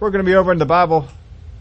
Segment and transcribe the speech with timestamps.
[0.00, 1.08] We're going to be over in the Bible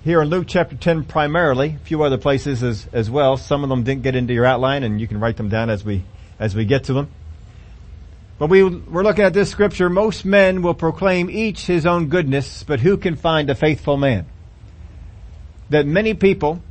[0.03, 3.35] here in Luke chapter 10 primarily, a few other places as, as well.
[3.35, 5.83] Some of them didn't get into your outline and you can write them down as
[5.83, 6.03] we,
[6.37, 7.09] as we get to them.
[8.37, 9.89] But we, we're looking at this scripture.
[9.89, 14.27] Most men will proclaim each his own goodness, but who can find a faithful man?
[15.71, 16.61] That many people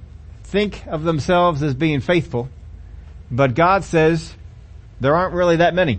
[0.45, 2.49] think of themselves as being faithful,
[3.29, 4.37] but God says
[5.01, 5.99] there aren't really that many.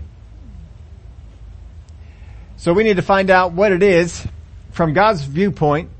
[2.56, 4.26] So we need to find out what it is
[4.78, 5.90] from God's viewpoint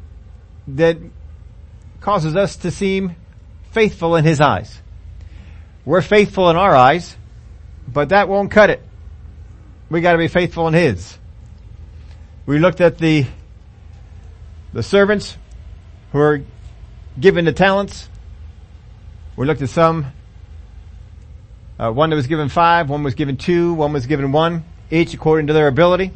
[0.69, 0.99] that
[2.01, 3.17] causes us to seem
[3.73, 4.81] faithful in His eyes.
[5.85, 7.17] We're faithful in our eyes,
[7.89, 8.81] but that won't cut it.
[9.91, 11.19] We gotta be faithful in His.
[12.47, 13.27] We looked at the,
[14.73, 15.37] the servants
[16.13, 16.43] who are
[17.19, 18.09] given the talents.
[19.35, 20.07] We looked at some,
[21.81, 25.15] uh, one that was given five, one was given two, one was given one, each
[25.15, 26.13] according to their ability.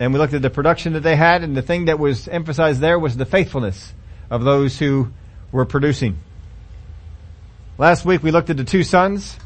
[0.00, 2.80] And we looked at the production that they had and the thing that was emphasized
[2.80, 3.92] there was the faithfulness
[4.30, 5.12] of those who
[5.52, 6.18] were producing.
[7.76, 9.38] Last week we looked at the two sons.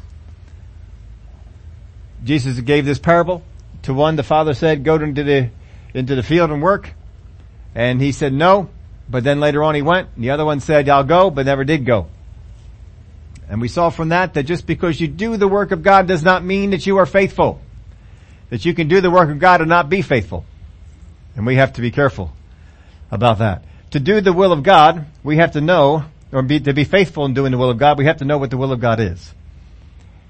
[2.23, 3.43] Jesus gave this parable.
[3.83, 5.49] To one the father said, go into the,
[5.93, 6.93] into the field and work.
[7.75, 8.69] And he said no,
[9.09, 10.07] but then later on he went.
[10.15, 12.07] And the other one said, I'll go, but never did go.
[13.49, 16.23] And we saw from that that just because you do the work of God does
[16.23, 17.61] not mean that you are faithful
[18.49, 20.45] that you can do the work of God and not be faithful.
[21.35, 22.31] And we have to be careful
[23.11, 23.63] about that.
[23.91, 27.25] To do the will of God, we have to know, or be, to be faithful
[27.25, 28.99] in doing the will of God, we have to know what the will of God
[28.99, 29.33] is.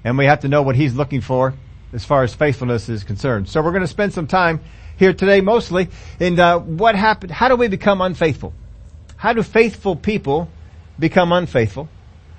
[0.04, 1.54] And we have to know what He's looking for
[1.92, 3.48] as far as faithfulness is concerned.
[3.48, 4.60] So we're going to spend some time
[4.96, 8.54] here today mostly in uh, what happened, how do we become unfaithful?
[9.16, 10.48] How do faithful people
[10.98, 11.88] become unfaithful?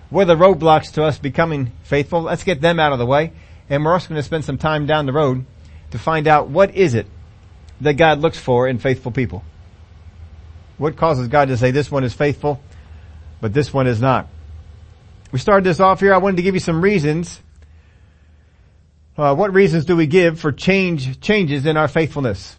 [0.10, 2.22] What are the roadblocks to us becoming faithful?
[2.22, 3.34] Let's get them out of the way.
[3.70, 5.46] And we're also going to spend some time down the road
[5.92, 7.08] to find out what is it
[7.82, 9.44] that God looks for in faithful people.
[10.78, 12.62] What causes God to say this one is faithful,
[13.42, 14.28] but this one is not?
[15.32, 16.14] We started this off here.
[16.14, 17.42] I wanted to give you some reasons.
[19.18, 22.56] Uh, what reasons do we give for change, changes in our faithfulness?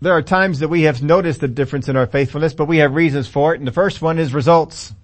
[0.00, 2.94] There are times that we have noticed a difference in our faithfulness, but we have
[2.94, 3.58] reasons for it.
[3.58, 4.94] And the first one is results.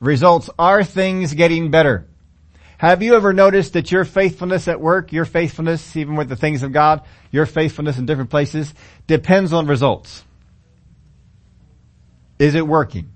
[0.00, 2.06] Results are things getting better.
[2.80, 6.62] Have you ever noticed that your faithfulness at work, your faithfulness even with the things
[6.62, 8.72] of God, your faithfulness in different places
[9.06, 10.24] depends on results?
[12.38, 13.12] Is it working?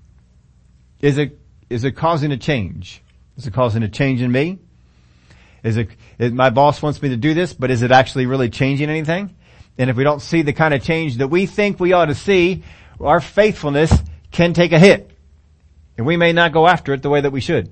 [1.01, 3.01] Is it, is it causing a change?
[3.37, 4.59] Is it causing a change in me?
[5.63, 5.89] Is it,
[6.19, 9.35] is my boss wants me to do this, but is it actually really changing anything?
[9.79, 12.13] And if we don't see the kind of change that we think we ought to
[12.13, 12.63] see,
[12.99, 13.91] our faithfulness
[14.31, 15.09] can take a hit.
[15.97, 17.71] And we may not go after it the way that we should.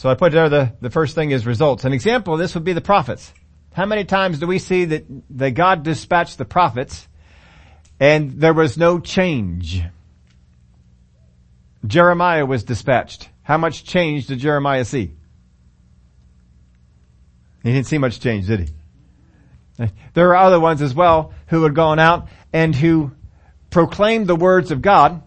[0.00, 1.84] So I put there the, the first thing is results.
[1.84, 3.34] An example of this would be the prophets.
[3.74, 5.04] How many times do we see that,
[5.36, 7.06] that God dispatched the prophets
[8.00, 9.82] and there was no change?
[11.86, 13.28] Jeremiah was dispatched.
[13.42, 15.12] How much change did Jeremiah see?
[17.62, 19.86] He didn't see much change, did he?
[20.14, 23.12] There are other ones as well who had gone out and who
[23.68, 25.22] proclaimed the words of God,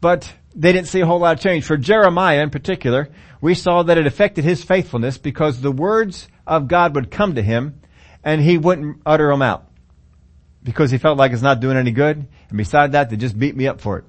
[0.00, 1.64] but they didn't see a whole lot of change.
[1.64, 3.08] For Jeremiah in particular,
[3.40, 7.42] we saw that it affected his faithfulness because the words of God would come to
[7.42, 7.80] him
[8.24, 9.66] and he wouldn't utter them out
[10.62, 12.26] because he felt like it's not doing any good.
[12.48, 14.04] And beside that, they just beat me up for it.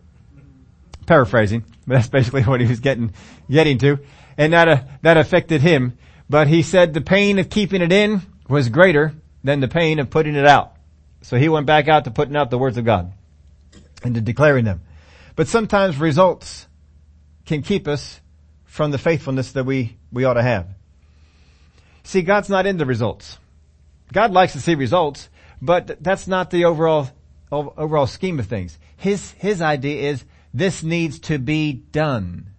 [1.05, 3.13] Paraphrasing, but that's basically what he was getting,
[3.49, 3.99] getting to.
[4.37, 5.97] And that, uh, that affected him.
[6.29, 9.13] But he said the pain of keeping it in was greater
[9.43, 10.75] than the pain of putting it out.
[11.21, 13.13] So he went back out to putting out the words of God
[14.03, 14.81] and to declaring them.
[15.41, 16.67] But sometimes results
[17.47, 18.21] can keep us
[18.65, 20.67] from the faithfulness that we, we ought to have.
[22.03, 23.39] See, God's not into results.
[24.13, 25.29] God likes to see results,
[25.59, 27.09] but that's not the overall,
[27.51, 28.77] overall scheme of things.
[28.97, 32.51] His, his idea is this needs to be done.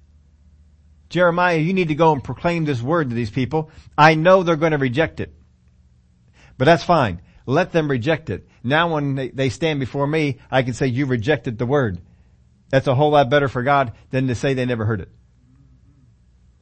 [1.08, 3.70] Jeremiah, you need to go and proclaim this word to these people.
[3.96, 5.32] I know they're going to reject it.
[6.58, 7.22] But that's fine.
[7.46, 8.48] Let them reject it.
[8.64, 12.00] Now when they, they stand before me, I can say, you rejected the word.
[12.72, 15.10] That's a whole lot better for God than to say they never heard it.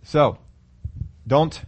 [0.02, 0.38] So,
[1.24, 1.58] don't,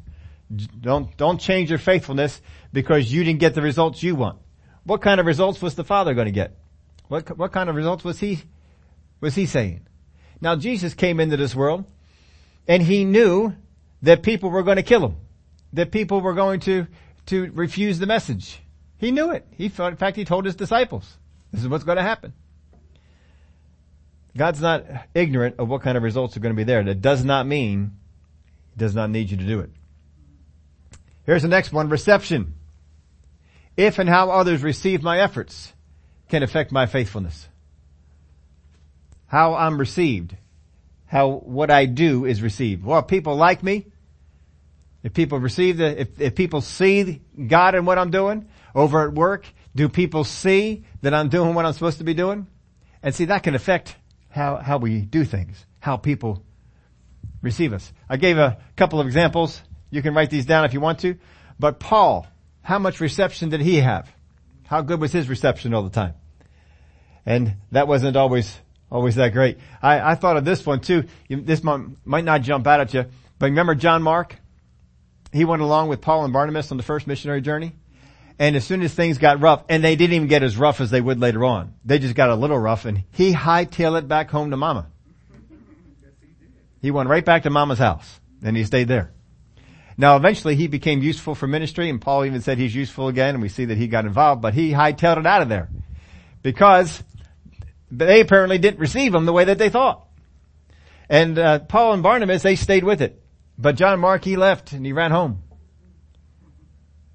[0.80, 2.42] don't, don't change your faithfulness
[2.72, 4.40] because you didn't get the results you want.
[4.82, 6.58] What kind of results was the Father going to get?
[7.06, 8.40] What, what kind of results was he,
[9.20, 9.86] was he saying?
[10.40, 11.84] Now Jesus came into this world
[12.66, 13.54] and he knew
[14.02, 15.16] that people were going to kill him.
[15.72, 16.88] That people were going to,
[17.26, 18.58] to refuse the message.
[18.98, 19.46] He knew it.
[19.52, 21.16] He, in fact, he told his disciples,
[21.52, 22.32] this is what's going to happen.
[24.36, 24.84] God's not
[25.14, 26.82] ignorant of what kind of results are going to be there.
[26.82, 27.98] That does not mean
[28.70, 29.70] He does not need you to do it.
[31.24, 32.54] Here's the next one, reception.
[33.76, 35.72] If and how others receive my efforts
[36.28, 37.48] can affect my faithfulness.
[39.26, 40.36] How I'm received.
[41.06, 42.84] How what I do is received.
[42.84, 43.86] Well, people like me.
[45.02, 49.14] If people receive the, if, if people see God in what I'm doing over at
[49.14, 52.46] work, do people see that I'm doing what I'm supposed to be doing?
[53.02, 53.96] And see, that can affect
[54.32, 56.42] how, how we do things, how people
[57.42, 57.92] receive us.
[58.08, 59.60] I gave a couple of examples.
[59.90, 61.16] You can write these down if you want to.
[61.58, 62.26] But Paul,
[62.62, 64.10] how much reception did he have?
[64.66, 66.14] How good was his reception all the time?
[67.26, 68.58] And that wasn't always,
[68.90, 69.58] always that great.
[69.82, 71.04] I, I thought of this one too.
[71.28, 73.04] This might, might not jump out at you,
[73.38, 74.36] but remember John Mark?
[75.32, 77.72] He went along with Paul and Barnabas on the first missionary journey.
[78.38, 80.90] And as soon as things got rough, and they didn't even get as rough as
[80.90, 84.30] they would later on, they just got a little rough and he hightailed it back
[84.30, 84.88] home to mama.
[86.80, 89.12] He went right back to mama's house and he stayed there.
[89.96, 93.42] Now eventually he became useful for ministry and Paul even said he's useful again and
[93.42, 95.68] we see that he got involved, but he hightailed it out of there
[96.42, 97.02] because
[97.90, 100.08] they apparently didn't receive him the way that they thought.
[101.08, 103.22] And uh, Paul and Barnabas, they stayed with it.
[103.58, 105.42] But John Mark, he left and he ran home.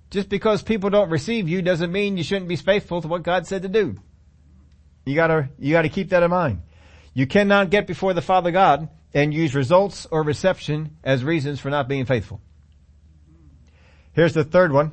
[0.10, 3.46] Just because people don't receive you doesn't mean you shouldn't be faithful to what God
[3.46, 3.96] said to do.
[5.06, 6.62] You gotta, you gotta keep that in mind.
[7.14, 11.70] You cannot get before the Father God and use results or reception as reasons for
[11.70, 12.42] not being faithful.
[14.14, 14.92] Here's the third one.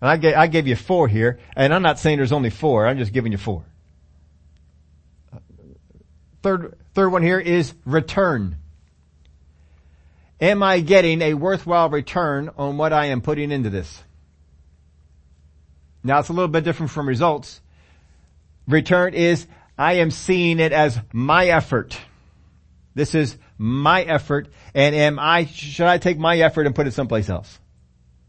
[0.00, 2.86] And I gave, I gave you four here, and I'm not saying there's only four,
[2.86, 3.64] I'm just giving you four.
[6.42, 8.56] Third, third one here is return.
[10.40, 14.02] Am I getting a worthwhile return on what I am putting into this?
[16.02, 17.60] Now it's a little bit different from results.
[18.66, 21.98] Return is, I am seeing it as my effort.
[22.94, 26.94] This is my effort and am I, should I take my effort and put it
[26.94, 27.58] someplace else?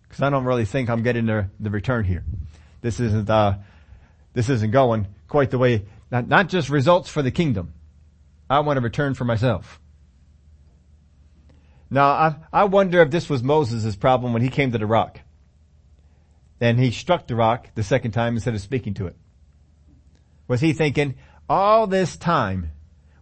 [0.09, 2.25] Cause I don't really think I'm getting the, the return here.
[2.81, 3.57] This isn't, uh,
[4.33, 7.73] this isn't going quite the way, not, not just results for the kingdom.
[8.49, 9.79] I want a return for myself.
[11.89, 15.19] Now, I, I wonder if this was Moses' problem when he came to the rock.
[16.61, 19.17] And he struck the rock the second time instead of speaking to it.
[20.47, 21.15] Was he thinking,
[21.49, 22.71] all this time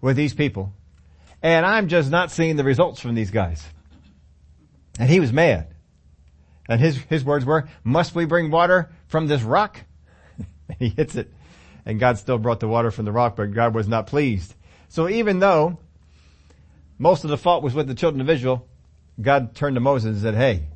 [0.01, 0.73] with these people,
[1.41, 3.65] and I'm just not seeing the results from these guys.
[4.99, 5.73] And he was mad.
[6.67, 9.79] And his, his words were, must we bring water from this rock?
[10.79, 11.33] he hits it.
[11.85, 14.53] And God still brought the water from the rock, but God was not pleased.
[14.89, 15.79] So even though
[16.99, 18.67] most of the fault was with the children of Israel.
[19.19, 20.67] God turned to Moses and said, hey,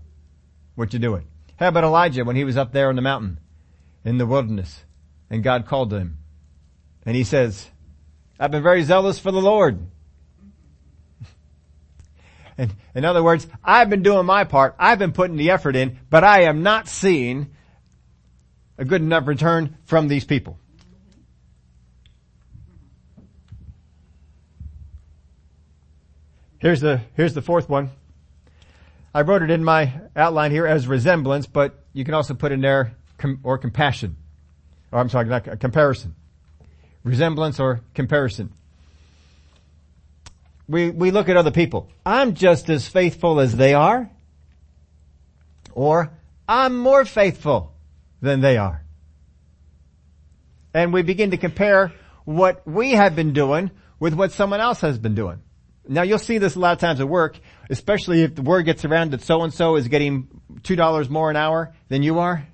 [0.75, 1.27] what you doing?
[1.57, 3.39] How about Elijah when he was up there on the mountain
[4.03, 4.83] in the wilderness
[5.29, 6.17] and God called to him
[7.05, 7.69] and he says,
[8.39, 9.79] I've been very zealous for the Lord.
[12.57, 14.75] and in other words, I've been doing my part.
[14.79, 17.51] I've been putting the effort in, but I am not seeing
[18.77, 20.57] a good enough return from these people.
[26.57, 27.91] Here's the, here's the fourth one.
[29.13, 32.62] I wrote it in my outline here as resemblance, but you can also put in
[32.62, 34.18] there com- or compassion.
[34.92, 36.15] Or I'm sorry, not uh, comparison.
[37.04, 38.54] Resemblance or comparison.
[40.68, 41.89] We, we look at other people.
[42.06, 44.10] I'm just as faithful as they are.
[45.74, 46.12] Or
[46.48, 47.74] I'm more faithful
[48.21, 48.83] than they are.
[50.74, 51.94] And we begin to compare
[52.25, 55.41] what we have been doing with what someone else has been doing.
[55.87, 57.37] Now you'll see this a lot of times at work,
[57.69, 60.27] especially if the word gets around that so and so is getting
[60.63, 62.47] two dollars more an hour than you are.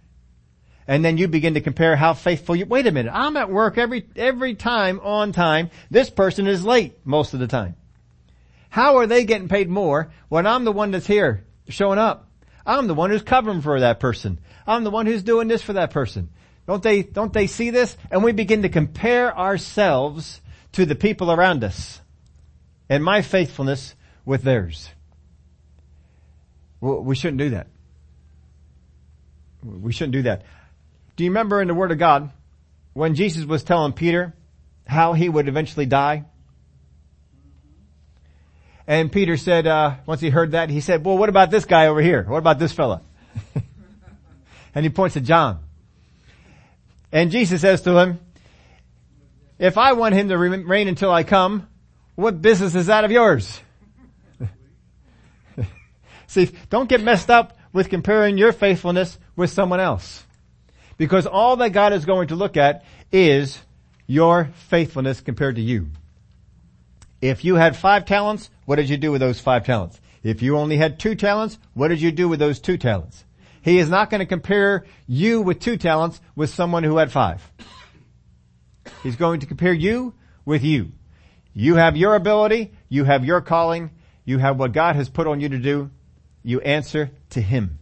[0.88, 3.78] And then you begin to compare how faithful you, wait a minute, I'm at work
[3.78, 5.70] every, every time on time.
[5.92, 7.76] This person is late most of the time.
[8.70, 12.28] How are they getting paid more when I'm the one that's here showing up?
[12.66, 14.40] I'm the one who's covering for that person.
[14.66, 16.30] I'm the one who's doing this for that person.
[16.66, 17.96] Don't they, don't they see this?
[18.10, 22.02] And we begin to compare ourselves to the people around us
[22.90, 24.90] and my faithfulness with theirs.
[26.82, 27.68] Well, we shouldn't do that.
[29.64, 30.44] We shouldn't do that.
[31.16, 32.32] Do you remember in the Word of God
[32.94, 34.34] when Jesus was telling Peter
[34.88, 36.26] how he would eventually die?
[38.88, 41.88] And Peter said, uh, once he heard that, he said, well, what about this guy
[41.88, 42.24] over here?
[42.24, 43.04] What about this fella?
[44.74, 45.60] and he points to John.
[47.12, 48.20] And Jesus says to him,
[49.60, 51.68] if I want him to reign until I come,
[52.20, 53.62] what business is that of yours?
[56.28, 60.26] See, don't get messed up with comparing your faithfulness with someone else.
[60.98, 63.60] Because all that God is going to look at is
[64.06, 65.88] your faithfulness compared to you.
[67.22, 70.00] If you had five talents, what did you do with those five talents?
[70.22, 73.24] If you only had two talents, what did you do with those two talents?
[73.62, 77.50] He is not going to compare you with two talents with someone who had five.
[79.04, 80.14] He's going to compare you
[80.46, 80.92] with you.
[81.54, 83.92] You have your ability, you have your calling,
[84.26, 85.90] you have what God has put on you to do.
[86.44, 87.80] You answer to Him.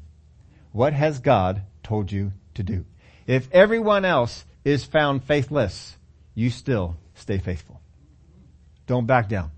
[0.71, 2.85] What has God told you to do?
[3.25, 5.97] If everyone else is found faithless,
[6.33, 7.81] you still stay faithful.
[8.85, 9.51] Don't back down.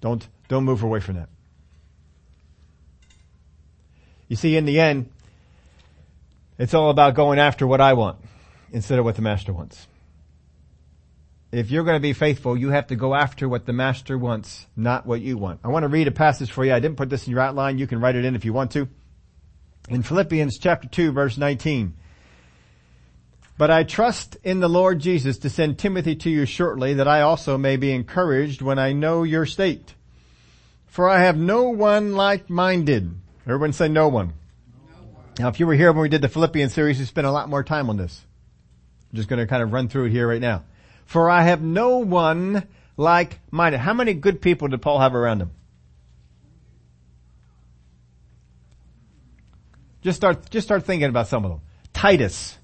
[0.00, 1.28] Don't, don't move away from that.
[4.28, 5.10] You see, in the end,
[6.58, 8.18] it's all about going after what I want
[8.72, 9.86] instead of what the master wants.
[11.54, 14.66] If you're going to be faithful, you have to go after what the master wants,
[14.74, 15.60] not what you want.
[15.62, 16.74] I want to read a passage for you.
[16.74, 17.78] I didn't put this in your outline.
[17.78, 18.88] You can write it in if you want to.
[19.88, 21.94] In Philippians chapter 2 verse 19.
[23.56, 27.20] But I trust in the Lord Jesus to send Timothy to you shortly that I
[27.20, 29.94] also may be encouraged when I know your state.
[30.88, 33.14] For I have no one like-minded.
[33.46, 34.32] Everyone say no one.
[35.38, 37.48] Now if you were here when we did the Philippians series, we spent a lot
[37.48, 38.24] more time on this.
[39.12, 40.64] I'm just going to kind of run through it here right now.
[41.06, 43.78] For I have no one like-minded.
[43.78, 45.50] How many good people did Paul have around him?
[50.02, 51.60] Just start, just start thinking about some of them.
[51.92, 52.58] Titus.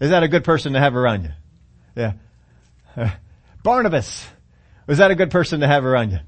[0.00, 1.30] Is that a good person to have around you?
[1.96, 2.12] Yeah.
[3.62, 4.26] Barnabas.
[4.86, 6.18] Was that a good person to have around you?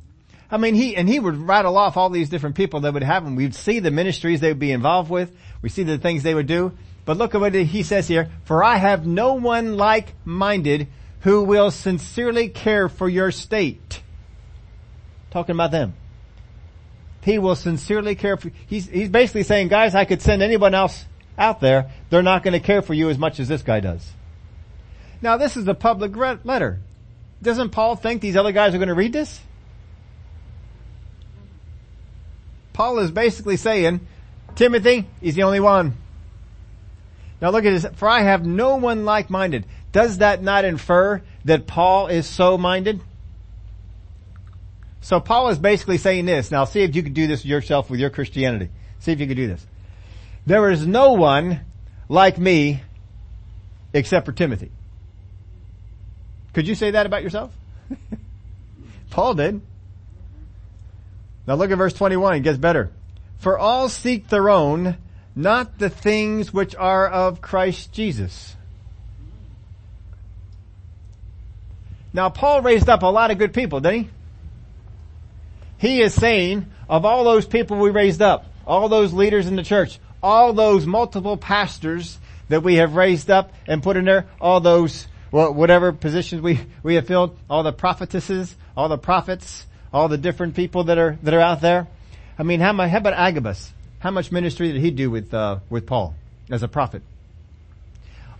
[0.51, 3.25] I mean, he, and he would rattle off all these different people that would have
[3.25, 3.37] him.
[3.37, 5.37] We'd see the ministries they would be involved with.
[5.61, 6.73] We see the things they would do.
[7.05, 8.31] But look at what he says here.
[8.45, 10.89] For I have no one like-minded
[11.21, 14.03] who will sincerely care for your state.
[15.31, 15.95] Talking about them.
[17.23, 21.05] He will sincerely care for, he's, he's basically saying, guys, I could send anyone else
[21.37, 21.91] out there.
[22.11, 24.09] They're not going to care for you as much as this guy does.
[25.21, 26.81] Now this is a public letter.
[27.43, 29.41] Doesn't Paul think these other guys are going to read this?
[32.73, 34.07] Paul is basically saying,
[34.55, 35.97] Timothy, he's the only one.
[37.41, 37.87] Now look at this.
[37.97, 39.67] For I have no one like-minded.
[39.93, 43.01] Does that not infer that Paul is so minded?
[45.01, 46.51] So Paul is basically saying this.
[46.51, 48.71] Now see if you can do this yourself with your Christianity.
[48.99, 49.67] See if you can do this.
[50.47, 51.61] There is no one
[52.09, 52.83] like me
[53.93, 54.71] except for Timothy.
[56.53, 57.53] Could you say that about yourself?
[59.11, 59.61] Paul did.
[61.47, 62.37] Now look at verse 21.
[62.37, 62.91] It gets better.
[63.39, 64.99] For all seek their own,
[65.35, 68.57] not the things which are of Christ Jesus.
[72.13, 74.11] Now Paul raised up a lot of good people, didn't he?
[75.79, 79.63] He is saying, of all those people we raised up, all those leaders in the
[79.63, 84.61] church, all those multiple pastors that we have raised up and put in there, all
[84.61, 90.09] those, well, whatever positions we, we have filled, all the prophetesses, all the prophets, all
[90.09, 91.87] the different people that are, that are out there.
[92.39, 93.73] I mean, how, how about Agabus?
[94.01, 96.15] How much ministry did he do with, uh, with Paul
[96.51, 97.03] as a prophet?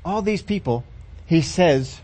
[0.05, 0.85] All these people,
[1.27, 2.01] he says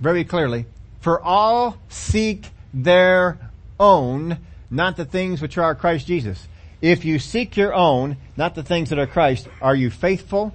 [0.00, 0.66] very clearly,
[1.00, 3.38] for all seek their
[3.78, 4.38] own,
[4.70, 6.48] not the things which are Christ Jesus.
[6.80, 10.54] If you seek your own, not the things that are Christ, are you faithful?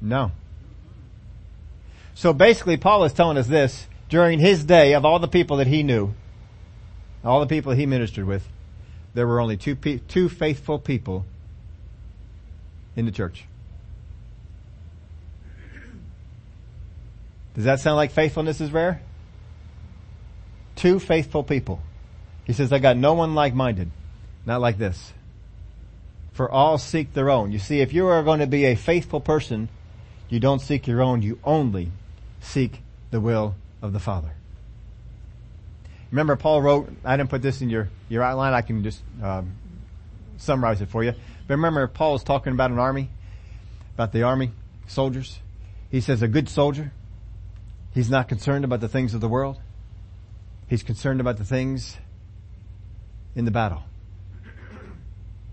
[0.00, 0.32] No.
[2.14, 5.66] So basically Paul is telling us this, during his day of all the people that
[5.66, 6.14] he knew,
[7.24, 8.48] all the people he ministered with,
[9.14, 11.24] there were only two, two faithful people
[12.96, 13.44] in the church.
[17.58, 19.02] Does that sound like faithfulness is rare?
[20.76, 21.82] Two faithful people.
[22.44, 23.90] He says, I got no one like-minded.
[24.46, 25.12] Not like this.
[26.34, 27.50] For all seek their own.
[27.50, 29.68] You see, if you are going to be a faithful person,
[30.28, 31.90] you don't seek your own, you only
[32.40, 34.30] seek the will of the Father.
[36.12, 39.50] Remember Paul wrote, I didn't put this in your, your outline, I can just um,
[40.36, 41.10] summarize it for you.
[41.48, 43.08] But remember Paul is talking about an army,
[43.94, 44.52] about the army,
[44.86, 45.40] soldiers.
[45.90, 46.92] He says a good soldier,
[47.92, 49.58] he's not concerned about the things of the world.
[50.66, 51.96] He's concerned about the things
[53.34, 53.82] in the battle.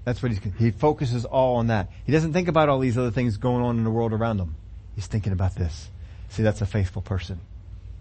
[0.04, 1.90] That's what he's, he focuses all on that.
[2.06, 4.56] He doesn't think about all these other things going on in the world around him.
[4.94, 5.90] He's thinking about this.
[6.30, 7.40] See, that's a faithful person.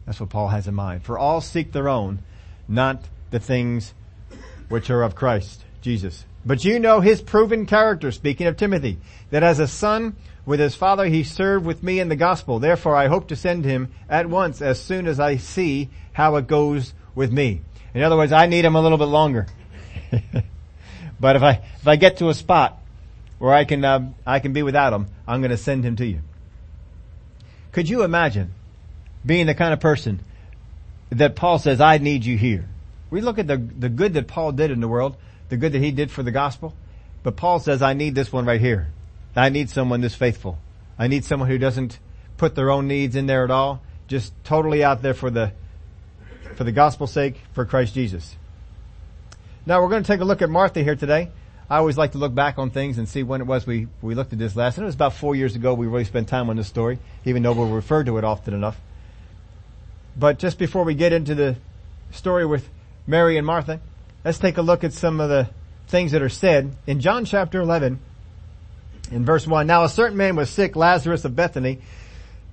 [0.05, 1.03] That's what Paul has in mind.
[1.03, 2.19] For all seek their own,
[2.69, 3.95] not the things
[4.69, 6.25] which are of Christ, Jesus.
[6.45, 8.99] But you know his proven character, speaking of Timothy,
[9.31, 10.15] that as a son
[10.47, 12.59] with his father he served with me in the gospel.
[12.59, 16.47] Therefore I hope to send him at once as soon as I see how it
[16.47, 17.63] goes with me.
[17.95, 19.47] In other words, I need him a little bit longer.
[21.21, 22.81] but if I, if I get to a spot
[23.39, 26.07] where I can, uh, I can be without him, I'm going to send him to
[26.07, 26.21] you.
[27.73, 28.53] Could you imagine
[29.25, 30.21] being the kind of person
[31.11, 32.69] that Paul says, I need you here?
[33.11, 35.17] We look at the, the good that Paul did in the world,
[35.49, 36.75] the good that he did for the gospel,
[37.23, 38.89] but Paul says, I need this one right here.
[39.37, 40.59] I need someone this faithful.
[40.99, 41.99] I need someone who doesn't
[42.37, 45.53] put their own needs in there at all, just totally out there for the,
[46.55, 48.37] for the gospel's sake, for Christ Jesus.
[49.67, 51.31] Now we're going to take a look at Martha here today.
[51.69, 54.15] I always like to look back on things and see when it was we, we
[54.15, 54.77] looked at this last.
[54.77, 57.43] And it was about four years ago we really spent time on this story, even
[57.43, 58.79] though we'll refer to it often enough.
[60.17, 61.57] But just before we get into the
[62.11, 62.69] story with
[63.07, 63.81] Mary and Martha,
[64.25, 65.49] let's take a look at some of the
[65.89, 67.99] things that are said in John chapter 11
[69.15, 69.67] in verse 1.
[69.67, 71.79] Now a certain man was sick, Lazarus of Bethany,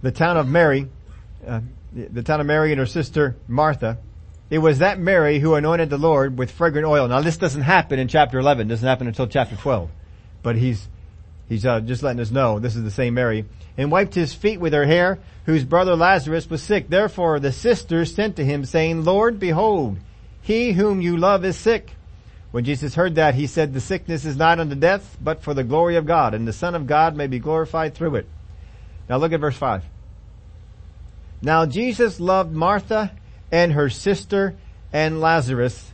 [0.01, 0.87] the town of Mary,
[1.45, 3.97] uh, the town of Mary and her sister Martha.
[4.49, 7.07] It was that Mary who anointed the Lord with fragrant oil.
[7.07, 8.67] Now this doesn't happen in chapter 11.
[8.67, 9.89] It doesn't happen until chapter 12.
[10.43, 10.87] But he's,
[11.49, 13.45] he's uh, just letting us know this is the same Mary.
[13.75, 16.89] And wiped his feet with her hair, whose brother Lazarus was sick.
[16.89, 19.97] Therefore the sisters sent to him saying, Lord, behold,
[20.41, 21.95] he whom you love is sick.
[22.51, 25.63] When Jesus heard that, he said, the sickness is not unto death, but for the
[25.63, 28.27] glory of God, and the Son of God may be glorified through it.
[29.07, 29.83] Now look at verse 5.
[31.41, 33.11] Now Jesus loved Martha
[33.51, 34.55] and her sister
[34.91, 35.91] and Lazarus.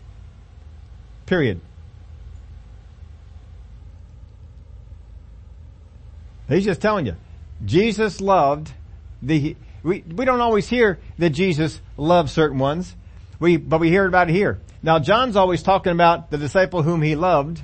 [1.25, 1.61] Period.
[6.47, 7.15] He's just telling you.
[7.65, 8.71] Jesus loved
[9.21, 12.95] the, we, we don't always hear that Jesus loved certain ones.
[13.39, 14.59] We, but we hear about it here.
[14.88, 17.62] Now John's always talking about the disciple whom he loved.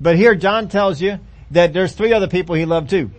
[0.00, 1.20] But here John tells you
[1.52, 3.12] that there's three other people he loved too.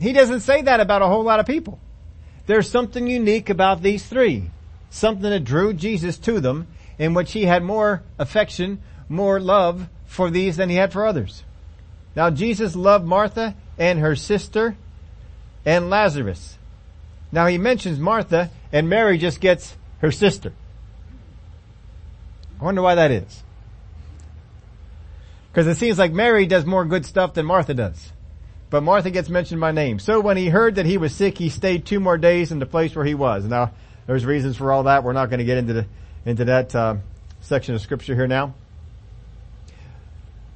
[0.00, 1.78] He doesn't say that about a whole lot of people.
[2.46, 4.50] There's something unique about these three.
[4.90, 6.66] Something that drew Jesus to them
[6.98, 11.44] in which he had more affection, more love for these than he had for others.
[12.16, 14.76] Now Jesus loved Martha and her sister
[15.64, 16.58] and Lazarus.
[17.30, 20.52] Now he mentions Martha and Mary just gets her sister.
[22.64, 23.42] I wonder why that is.
[25.52, 28.10] Because it seems like Mary does more good stuff than Martha does.
[28.70, 29.98] But Martha gets mentioned by name.
[29.98, 32.66] So when he heard that he was sick, he stayed two more days in the
[32.66, 33.44] place where he was.
[33.44, 33.72] Now,
[34.06, 35.04] there's reasons for all that.
[35.04, 35.86] We're not going to get into the,
[36.24, 36.96] into that uh,
[37.42, 38.54] section of scripture here now.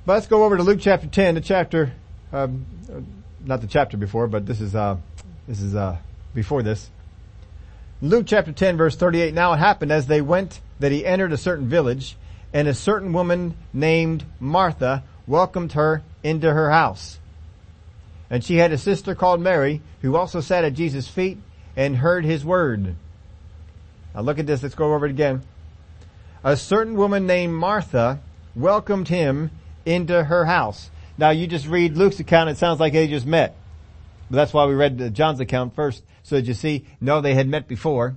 [0.06, 1.92] But let's go over to Luke chapter 10, the chapter,
[2.32, 2.64] um,
[3.44, 4.96] not the chapter before, but this is, uh,
[5.46, 5.98] this is, uh,
[6.34, 6.88] before this.
[8.00, 11.36] Luke chapter 10 verse 38, now it happened as they went that he entered a
[11.36, 12.16] certain village
[12.52, 17.18] and a certain woman named Martha welcomed her into her house.
[18.30, 21.38] And she had a sister called Mary who also sat at Jesus' feet
[21.76, 22.94] and heard his word.
[24.14, 24.62] Now look at this.
[24.62, 25.42] Let's go over it again.
[26.44, 28.20] A certain woman named Martha
[28.54, 29.50] welcomed him
[29.84, 30.90] into her house.
[31.16, 32.50] Now you just read Luke's account.
[32.50, 33.56] It sounds like they just met.
[34.30, 36.02] But that's why we read John's account first.
[36.22, 38.16] So that you see, no, they had met before.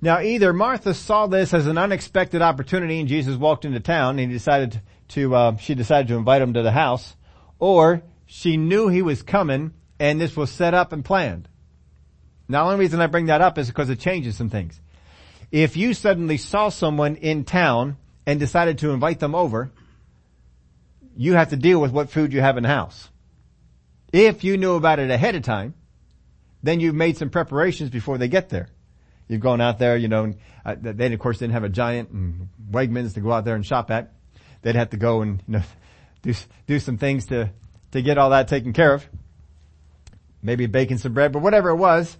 [0.00, 4.30] Now either Martha saw this as an unexpected opportunity and Jesus walked into town and
[4.30, 7.16] he decided to, uh, she decided to invite him to the house,
[7.58, 11.48] or she knew he was coming and this was set up and planned.
[12.48, 14.80] Now the only reason I bring that up is because it changes some things.
[15.50, 19.72] If you suddenly saw someone in town and decided to invite them over,
[21.16, 23.08] you have to deal with what food you have in the house.
[24.12, 25.74] If you knew about it ahead of time,
[26.62, 28.68] then you've made some preparations before they get there.
[29.28, 32.10] You've gone out there, you know, and uh, they of course didn't have a Giant
[32.10, 34.12] and Wegmans to go out there and shop at.
[34.62, 35.62] They'd have to go and, you know,
[36.22, 36.34] do,
[36.66, 37.50] do some things to
[37.92, 39.08] to get all that taken care of.
[40.42, 42.16] Maybe baking some bread, but whatever it was,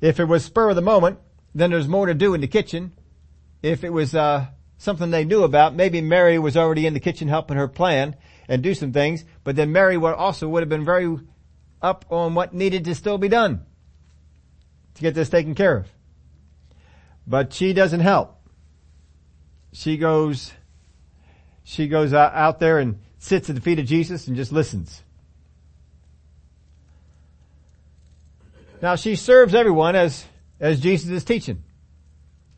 [0.00, 1.18] if it was spur of the moment,
[1.54, 2.92] then there's more to do in the kitchen.
[3.62, 4.46] If it was, uh,
[4.80, 8.16] something they knew about, maybe Mary was already in the kitchen helping her plan
[8.48, 11.18] and do some things, but then Mary would also would have been very
[11.82, 13.66] up on what needed to still be done
[14.94, 15.86] to get this taken care of.
[17.30, 18.36] But she doesn't help.
[19.72, 20.52] She goes,
[21.62, 25.04] she goes out there and sits at the feet of Jesus and just listens.
[28.82, 30.24] Now she serves everyone as,
[30.58, 31.62] as Jesus is teaching.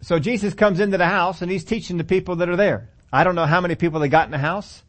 [0.00, 2.88] So Jesus comes into the house and he's teaching the people that are there.
[3.12, 4.82] I don't know how many people they got in the house.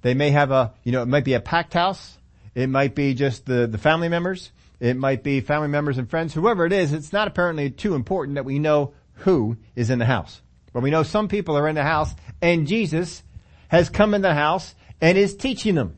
[0.00, 2.16] They may have a, you know, it might be a packed house.
[2.54, 4.50] It might be just the, the family members.
[4.80, 6.32] It might be family members and friends.
[6.32, 10.04] Whoever it is, it's not apparently too important that we know who is in the
[10.06, 10.42] house.
[10.72, 13.22] But we know some people are in the house and Jesus
[13.68, 15.96] has come in the house and is teaching them.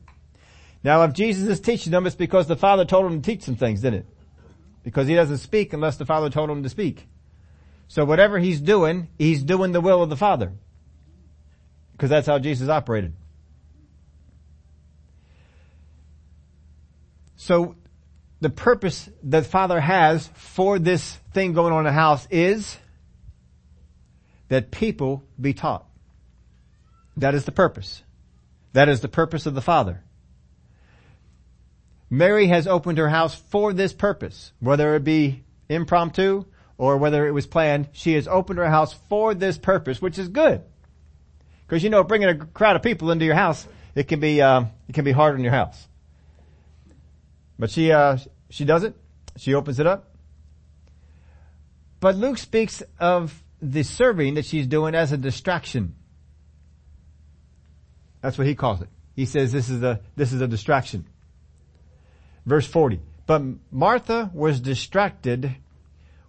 [0.82, 3.56] Now if Jesus is teaching them, it's because the Father told him to teach some
[3.56, 4.06] things, didn't it?
[4.84, 7.08] Because he doesn't speak unless the Father told him to speak.
[7.88, 10.52] So whatever he's doing, he's doing the will of the Father.
[11.92, 13.14] Because that's how Jesus operated.
[17.36, 17.76] So
[18.40, 22.78] the purpose that Father has for this thing going on in the house is
[24.48, 25.86] that people be taught.
[27.16, 28.02] That is the purpose.
[28.72, 30.02] That is the purpose of the Father.
[32.10, 36.44] Mary has opened her house for this purpose, whether it be impromptu
[36.78, 37.88] or whether it was planned.
[37.92, 40.62] She has opened her house for this purpose, which is good.
[41.66, 44.64] Because you know, bringing a crowd of people into your house, it can be uh,
[44.88, 45.86] it can be hard on your house.
[47.58, 48.94] But she uh, she does it.
[49.36, 50.14] She opens it up.
[52.00, 55.94] But Luke speaks of the serving that she's doing as a distraction.
[58.20, 58.88] That's what he calls it.
[59.14, 61.06] He says this is a this is a distraction.
[62.46, 63.00] Verse 40.
[63.26, 65.56] But Martha was distracted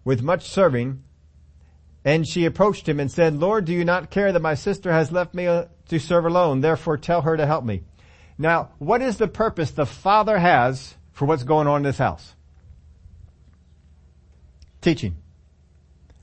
[0.04, 1.04] with much serving
[2.04, 5.12] and she approached him and said, Lord, do you not care that my sister has
[5.12, 6.62] left me uh, to serve alone?
[6.62, 7.84] Therefore tell her to help me.
[8.38, 12.36] Now, what is the purpose the father has for what's going on in this house?
[14.82, 15.18] Teaching.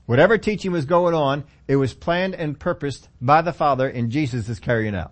[0.07, 4.47] Whatever teaching was going on, it was planned and purposed by the Father and Jesus
[4.47, 5.11] is carrying out.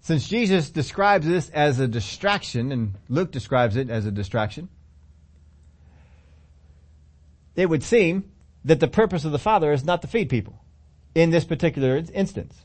[0.00, 4.68] Since Jesus describes this as a distraction, and Luke describes it as a distraction,
[7.54, 8.30] it would seem
[8.64, 10.60] that the purpose of the Father is not to feed people
[11.14, 12.56] in this particular instance.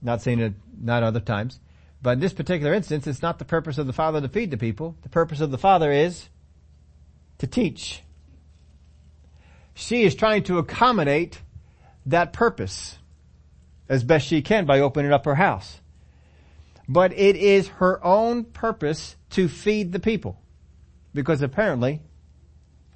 [0.00, 1.60] Not saying it not other times,
[2.00, 4.56] but in this particular instance, it's not the purpose of the Father to feed the
[4.56, 4.96] people.
[5.02, 6.30] The purpose of the Father is
[7.40, 8.02] to teach.
[9.74, 11.42] She is trying to accommodate
[12.06, 12.98] that purpose
[13.88, 15.80] as best she can by opening up her house
[16.90, 20.36] but it is her own purpose to feed the people.
[21.14, 22.00] Because apparently,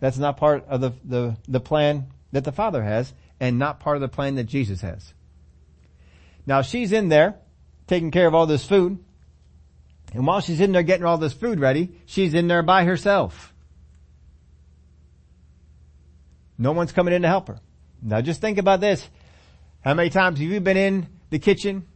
[0.01, 3.97] that's not part of the, the, the plan that the Father has, and not part
[3.97, 5.15] of the plan that Jesus has.
[6.45, 7.37] Now she's in there,
[7.87, 8.99] taking care of all this food,
[10.13, 13.54] and while she's in there getting all this food ready, she's in there by herself.
[16.59, 17.59] No one's coming in to help her.
[18.03, 19.09] Now just think about this.
[19.83, 21.87] How many times have you been in the kitchen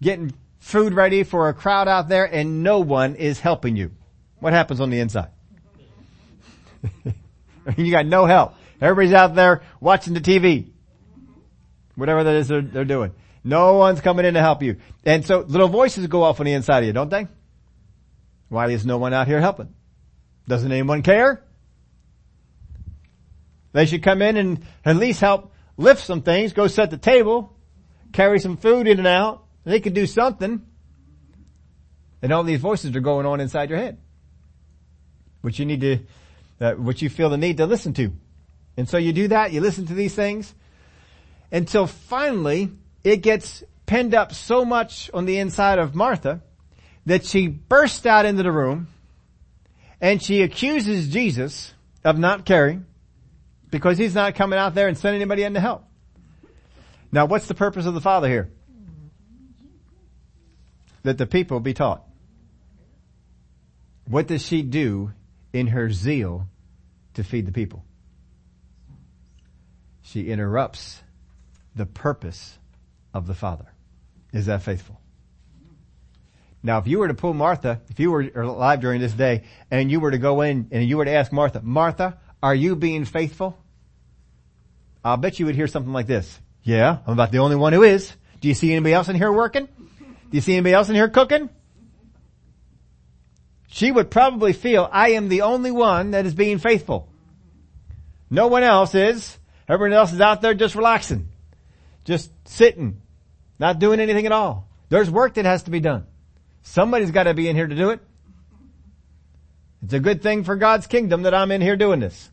[0.00, 3.90] getting food ready for a crowd out there and no one is helping you.
[4.38, 5.30] What happens on the inside?
[7.76, 8.54] you got no help.
[8.80, 10.70] Everybody's out there watching the TV.
[11.94, 13.12] Whatever that is they're, they're doing.
[13.44, 14.76] No one's coming in to help you.
[15.04, 17.26] And so little voices go off on the inside of you, don't they?
[18.48, 19.74] Why is no one out here helping?
[20.48, 21.42] Doesn't anyone care?
[23.72, 27.56] They should come in and at least help lift some things, go set the table,
[28.12, 29.44] carry some food in and out.
[29.64, 30.66] They could do something.
[32.22, 33.98] And all these voices are going on inside your head.
[35.40, 35.98] Which you need to,
[36.60, 38.12] uh, which you feel the need to listen to.
[38.76, 40.54] And so you do that, you listen to these things,
[41.50, 42.70] until finally
[43.04, 46.42] it gets penned up so much on the inside of Martha
[47.06, 48.88] that she bursts out into the room
[50.00, 52.86] and she accuses Jesus of not caring
[53.70, 55.84] because he's not coming out there and sending anybody in to help.
[57.12, 58.50] Now what's the purpose of the Father here?
[61.02, 62.04] that the people be taught.
[64.06, 65.12] What does she do
[65.52, 66.46] in her zeal
[67.14, 67.84] to feed the people?
[70.02, 71.00] She interrupts
[71.76, 72.58] the purpose
[73.14, 73.66] of the Father.
[74.32, 75.00] Is that faithful?
[76.62, 79.90] Now, if you were to pull Martha, if you were alive during this day, and
[79.90, 83.04] you were to go in and you were to ask Martha, Martha, are you being
[83.04, 83.58] faithful?
[85.04, 86.38] I'll bet you would hear something like this.
[86.62, 88.12] Yeah, I'm about the only one who is.
[88.40, 89.66] Do you see anybody else in here working?
[89.66, 91.50] Do you see anybody else in here cooking?
[93.68, 97.08] She would probably feel, I am the only one that is being faithful.
[98.28, 99.38] No one else is.
[99.68, 101.28] Everyone else is out there just relaxing.
[102.04, 103.00] Just sitting.
[103.58, 104.68] Not doing anything at all.
[104.88, 106.06] There's work that has to be done.
[106.62, 108.00] Somebody's got to be in here to do it.
[109.82, 112.30] It's a good thing for God's kingdom that I'm in here doing this.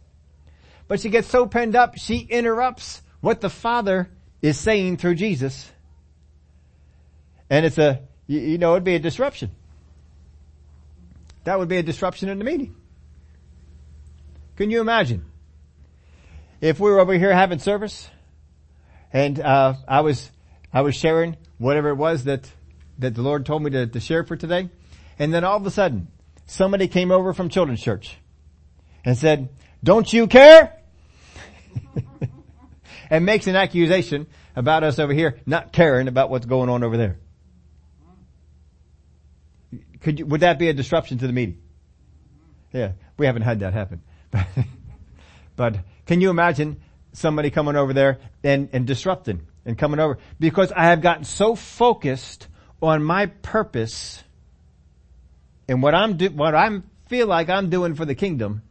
[0.87, 4.09] But she gets so penned up, she interrupts what the Father
[4.41, 5.71] is saying through Jesus
[7.49, 9.51] and it's a, you, know, it'd be a disruption.
[11.45, 12.75] That would be a disruption in the meeting.
[14.57, 15.25] Can you imagine?
[16.59, 18.09] If we were over here having service
[19.13, 20.29] and, uh, I was,
[20.73, 22.51] I was sharing whatever it was that,
[22.99, 24.69] that the Lord told me to, to share for today.
[25.19, 26.09] And then all of a sudden,
[26.47, 28.17] somebody came over from children's church
[29.05, 29.49] and said,
[29.83, 30.73] don't you care?
[33.09, 36.97] and makes an accusation about us over here, not caring about what's going on over
[36.97, 37.19] there.
[40.01, 41.61] Could you, would that be a disruption to the meeting?
[42.73, 44.01] Yeah, we haven't had that happen.
[45.55, 46.81] but can you imagine
[47.13, 50.17] somebody coming over there and, and disrupting and coming over?
[50.39, 52.47] Because I have gotten so focused
[52.81, 54.23] on my purpose
[55.67, 58.61] and what I'm do, what I'm feel like I'm doing for the kingdom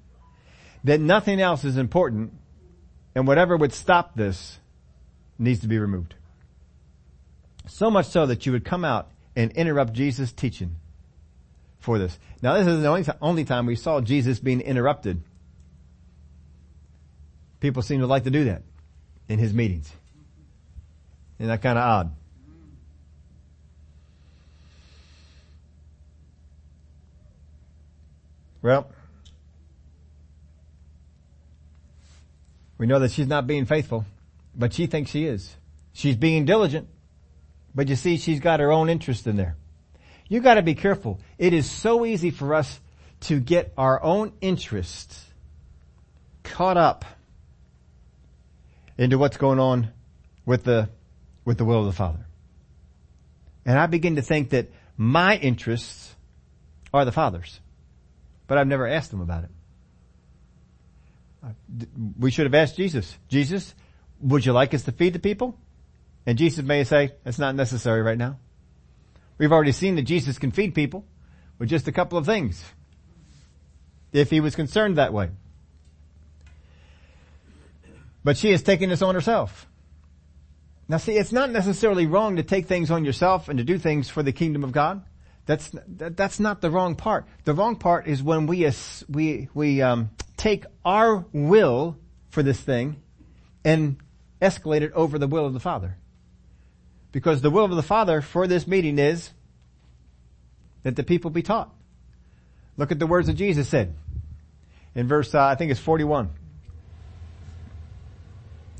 [0.85, 2.33] that nothing else is important
[3.15, 4.59] and whatever would stop this
[5.39, 6.15] needs to be removed.
[7.67, 10.77] So much so that you would come out and interrupt Jesus' teaching
[11.79, 12.19] for this.
[12.43, 15.23] Now this is the only, only time we saw Jesus being interrupted.
[17.61, 18.63] People seem to like to do that
[19.29, 19.91] in his meetings.
[21.39, 22.15] Isn't that kind of odd?
[28.67, 28.91] Well,
[32.79, 34.05] we know that she's not being faithful,
[34.57, 35.55] but she thinks she is.
[35.93, 36.89] She's being diligent,
[37.77, 39.55] but you see, she's got her own interest in there.
[40.29, 41.21] You gotta be careful.
[41.39, 42.81] It is so easy for us
[43.21, 45.25] to get our own interests
[46.43, 47.05] caught up
[48.99, 49.93] into what's going on
[50.45, 50.89] with the,
[51.45, 52.27] with the will of the Father.
[53.65, 56.17] And I begin to think that my interests
[56.93, 57.61] are the Father's.
[58.47, 59.51] But I've never asked him about it.
[62.19, 63.75] We should have asked Jesus, Jesus,
[64.21, 65.59] would you like us to feed the people?
[66.25, 68.39] And Jesus may say, that's not necessary right now.
[69.39, 71.05] We've already seen that Jesus can feed people
[71.59, 72.65] with just a couple of things.
[74.13, 75.31] If he was concerned that way.
[78.25, 79.69] But she is taking this on herself.
[80.89, 84.09] Now see, it's not necessarily wrong to take things on yourself and to do things
[84.09, 85.05] for the kingdom of God.
[85.47, 87.27] That's that, that's not the wrong part.
[87.45, 88.69] The wrong part is when we
[89.09, 91.97] we we um, take our will
[92.31, 93.01] for this thing
[93.65, 93.97] and
[94.43, 95.97] escalate it over the will of the Father.
[97.13, 99.31] Because the will of the Father for this meeting is
[100.83, 101.73] that the people be taught.
[102.77, 103.95] Look at the words that Jesus said
[104.97, 106.31] in verse, uh, I think it's 41.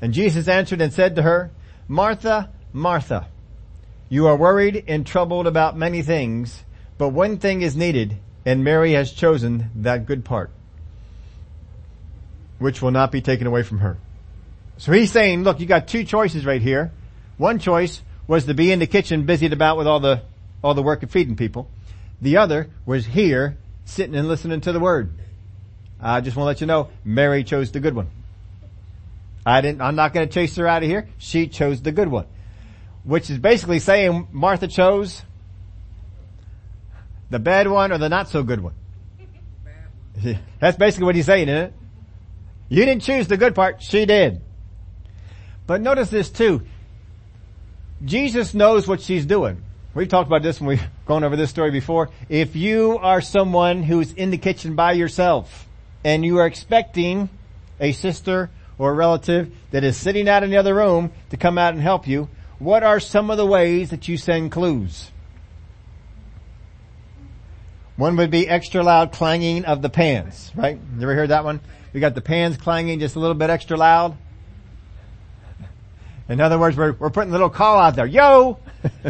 [0.01, 1.51] And Jesus answered and said to her,
[1.87, 3.27] Martha, Martha,
[4.09, 6.63] you are worried and troubled about many things,
[6.97, 10.49] but one thing is needed, and Mary has chosen that good part,
[12.57, 13.97] which will not be taken away from her.
[14.77, 16.91] So he's saying, look, you got two choices right here.
[17.37, 20.21] One choice was to be in the kitchen busied about with all the,
[20.63, 21.69] all the work of feeding people.
[22.21, 25.11] The other was here, sitting and listening to the word.
[25.99, 28.09] I just want to let you know, Mary chose the good one.
[29.45, 31.07] I didn't, I'm not going to chase her out of here.
[31.17, 32.27] She chose the good one
[33.07, 35.23] which is basically saying Martha chose
[37.29, 38.73] the bad one or the not so good one.
[40.59, 41.73] That's basically what he's saying, isn't it?
[42.67, 44.41] You didn't choose the good part, she did.
[45.65, 46.63] But notice this too.
[48.03, 49.63] Jesus knows what she's doing.
[49.93, 52.09] We've talked about this when we've gone over this story before.
[52.27, 55.65] If you are someone who's in the kitchen by yourself
[56.03, 57.29] and you are expecting
[57.79, 61.57] a sister or a relative that is sitting out in the other room to come
[61.57, 62.27] out and help you,
[62.59, 65.11] what are some of the ways that you send clues?
[67.95, 70.79] One would be extra loud clanging of the pans, right?
[70.95, 71.59] You ever heard that one?
[71.93, 74.17] We got the pans clanging just a little bit extra loud.
[76.29, 78.05] In other words, we're, we're putting a little call out there.
[78.05, 78.59] Yo!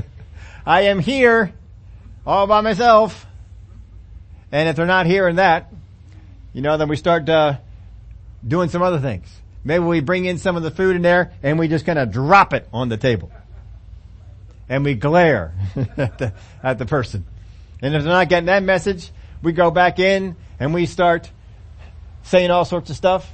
[0.65, 1.53] I am here
[2.25, 3.25] all by myself.
[4.51, 5.73] And if they're not hearing that,
[6.53, 7.57] you know, then we start, uh,
[8.47, 9.27] doing some other things.
[9.67, 12.09] Maybe we bring in some of the food in there and we just kind of
[12.09, 13.29] drop it on the table.
[14.69, 15.53] And we glare
[15.97, 17.25] at, the, at the person.
[17.81, 19.11] And if they're not getting that message,
[19.43, 21.29] we go back in and we start
[22.23, 23.29] saying all sorts of stuff.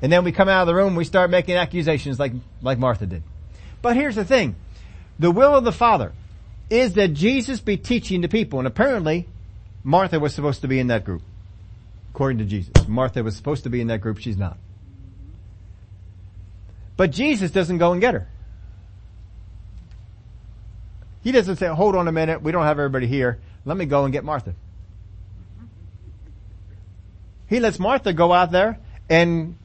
[0.00, 2.78] And then we come out of the room and we start making accusations like, like
[2.78, 3.24] Martha did.
[3.82, 4.54] But here's the thing.
[5.18, 6.12] The will of the Father
[6.70, 8.60] is that Jesus be teaching the people.
[8.60, 9.26] And apparently,
[9.82, 11.22] Martha was supposed to be in that group.
[12.12, 12.86] According to Jesus.
[12.86, 14.18] Martha was supposed to be in that group.
[14.18, 14.58] She's not.
[16.96, 18.28] But Jesus doesn't go and get her.
[21.22, 23.40] He doesn't say, hold on a minute, we don't have everybody here.
[23.64, 24.54] Let me go and get Martha.
[27.48, 28.78] He lets Martha go out there
[29.08, 29.56] and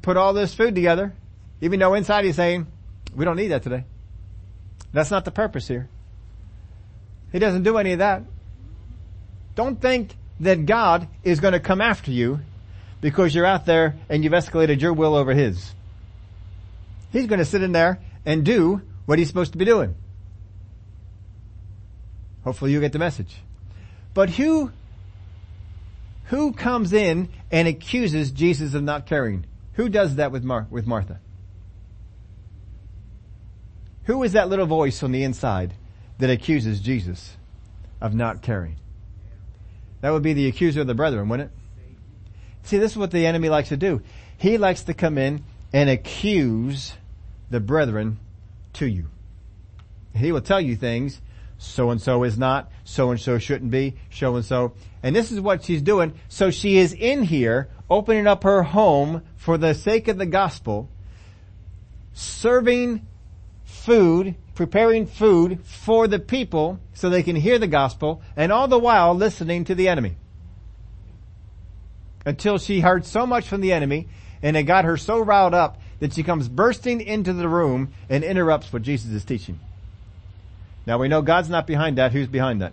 [0.00, 1.12] put all this food together,
[1.60, 2.66] even though inside he's saying,
[3.14, 3.84] we don't need that today.
[4.92, 5.88] That's not the purpose here.
[7.32, 8.22] He doesn't do any of that.
[9.54, 12.40] Don't think that God is going to come after you
[13.00, 15.74] because you're out there and you've escalated your will over his.
[17.12, 19.94] He's going to sit in there and do what he's supposed to be doing.
[22.44, 23.36] Hopefully you get the message.
[24.14, 24.72] But who,
[26.26, 29.44] who comes in and accuses Jesus of not caring?
[29.74, 31.20] Who does that with Mar- with Martha?
[34.04, 35.74] Who is that little voice on the inside
[36.18, 37.36] that accuses Jesus
[38.00, 38.76] of not caring?
[40.00, 41.56] That would be the accuser of the brethren, wouldn't it?
[42.64, 44.02] See, this is what the enemy likes to do.
[44.36, 46.94] He likes to come in and accuse
[47.52, 48.18] the brethren
[48.72, 49.08] to you.
[50.14, 51.20] He will tell you things,
[51.58, 54.72] so and so is not, so and so shouldn't be, so and so.
[55.02, 56.14] And this is what she's doing.
[56.28, 60.88] So she is in here, opening up her home for the sake of the gospel,
[62.14, 63.06] serving
[63.64, 68.78] food, preparing food for the people so they can hear the gospel, and all the
[68.78, 70.16] while listening to the enemy.
[72.24, 74.08] Until she heard so much from the enemy,
[74.42, 78.24] and it got her so riled up that she comes bursting into the room and
[78.24, 79.60] interrupts what Jesus is teaching.
[80.84, 82.10] Now we know God's not behind that.
[82.10, 82.72] Who's behind that?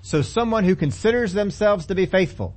[0.00, 2.54] So someone who considers themselves to be faithful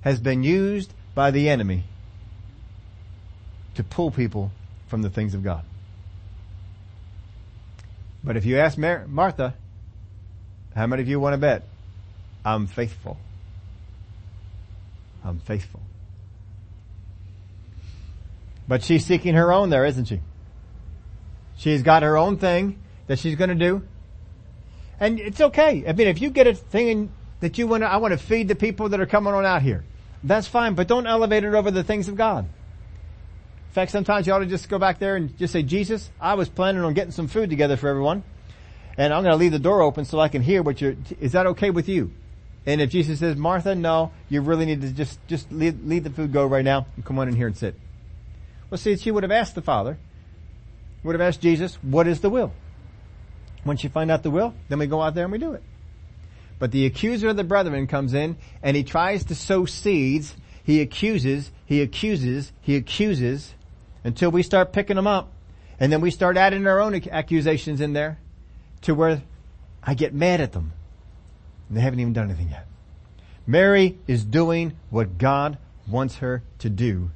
[0.00, 1.84] has been used by the enemy
[3.74, 4.50] to pull people
[4.86, 5.62] from the things of God.
[8.24, 9.52] But if you ask Mar- Martha,
[10.74, 11.68] how many of you want to bet?
[12.46, 13.18] I'm faithful.
[15.22, 15.82] I'm faithful.
[18.68, 20.20] But she's seeking her own there, isn't she?
[21.56, 23.82] She's got her own thing that she's going to do.
[25.00, 25.84] And it's okay.
[25.86, 28.48] I mean, if you get a thing that you want to, I want to feed
[28.48, 29.84] the people that are coming on out here.
[30.24, 32.44] That's fine, but don't elevate it over the things of God.
[32.44, 36.34] In fact, sometimes you ought to just go back there and just say, Jesus, I
[36.34, 38.22] was planning on getting some food together for everyone.
[38.96, 41.32] And I'm going to leave the door open so I can hear what you're, is
[41.32, 42.12] that okay with you?
[42.66, 46.10] And if Jesus says, Martha, no, you really need to just, just leave, leave the
[46.10, 47.74] food go right now and come on in here and sit.
[48.72, 49.98] Well, see, she would have asked the Father,
[51.02, 52.54] would have asked Jesus, what is the will?
[53.66, 55.62] Once you find out the will, then we go out there and we do it.
[56.58, 60.34] But the accuser of the brethren comes in and he tries to sow seeds.
[60.64, 63.52] He accuses, he accuses, he accuses
[64.04, 65.30] until we start picking them up.
[65.78, 68.20] And then we start adding our own accusations in there
[68.80, 69.20] to where
[69.82, 70.72] I get mad at them.
[71.68, 72.66] And they haven't even done anything yet.
[73.46, 77.10] Mary is doing what God wants her to do.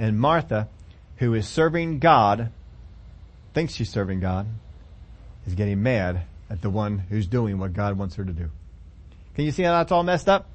[0.00, 0.68] And Martha,
[1.20, 2.50] who is serving God,
[3.52, 4.46] thinks she's serving God
[5.46, 8.50] is getting mad at the one who's doing what God wants her to do.
[9.34, 10.48] Can you see how that's all messed up?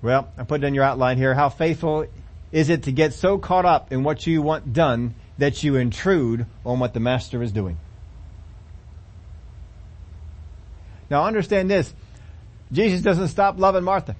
[0.00, 1.34] Well, I put it in your outline here.
[1.34, 2.06] How faithful
[2.50, 6.46] is it to get so caught up in what you want done that you intrude
[6.64, 7.76] on what the master is doing?
[11.10, 11.94] Now understand this.
[12.72, 14.16] Jesus doesn't stop loving Martha.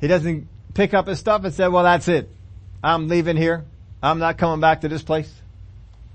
[0.00, 2.30] He doesn't pick up his stuff and say, well, that's it.
[2.82, 3.64] I'm leaving here.
[4.02, 5.30] I'm not coming back to this place.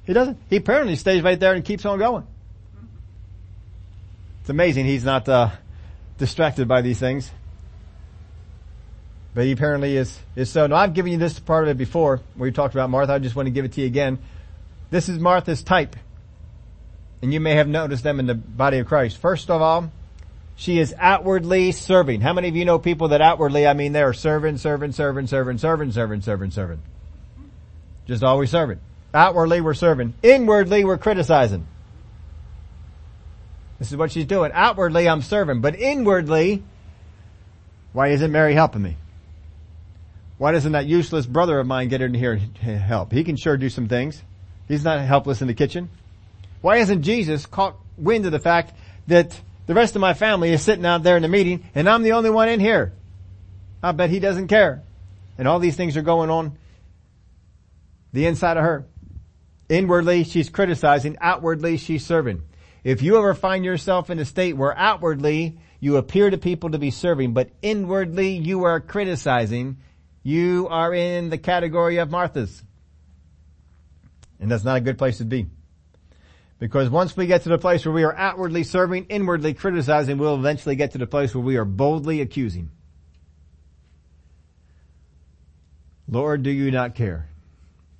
[0.05, 0.37] He doesn't.
[0.49, 2.25] He apparently stays right there and keeps on going.
[4.41, 5.49] It's amazing he's not uh,
[6.17, 7.29] distracted by these things.
[9.33, 10.67] But he apparently is, is so.
[10.67, 12.21] Now I've given you this part of it before.
[12.37, 13.13] We talked about Martha.
[13.13, 14.19] I just want to give it to you again.
[14.91, 15.95] This is Martha's type.
[17.25, 19.17] And you may have noticed them in the body of Christ.
[19.17, 19.91] First of all,
[20.55, 22.21] she is outwardly serving.
[22.21, 25.25] How many of you know people that outwardly, I mean, they are serving, serving, serving,
[25.25, 26.83] serving, serving, serving, serving, serving.
[28.05, 28.79] Just always serving.
[29.11, 30.13] Outwardly we're serving.
[30.21, 31.65] Inwardly we're criticizing.
[33.79, 34.51] This is what she's doing.
[34.53, 36.61] Outwardly I'm serving, but inwardly,
[37.91, 38.97] why isn't Mary helping me?
[40.37, 43.11] Why doesn't that useless brother of mine get in here and help?
[43.11, 44.21] He can sure do some things.
[44.67, 45.89] He's not helpless in the kitchen.
[46.65, 48.73] Why hasn't Jesus caught wind of the fact
[49.05, 52.01] that the rest of my family is sitting out there in the meeting and I'm
[52.01, 52.91] the only one in here.
[53.83, 54.81] I bet he doesn't care.
[55.37, 56.57] And all these things are going on
[58.13, 58.87] the inside of her.
[59.69, 61.17] Inwardly, she's criticizing.
[61.21, 62.41] Outwardly, she's serving.
[62.83, 66.79] If you ever find yourself in a state where outwardly you appear to people to
[66.79, 69.77] be serving, but inwardly you are criticizing,
[70.23, 72.63] you are in the category of Marthas.
[74.39, 75.45] And that's not a good place to be.
[76.65, 80.33] Because once we get to the place where we are outwardly serving, inwardly criticizing, we'll
[80.33, 82.71] eventually get to the place where we are boldly accusing.
[86.09, 87.29] Lord, do you not care?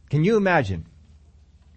[0.10, 0.88] Can you imagine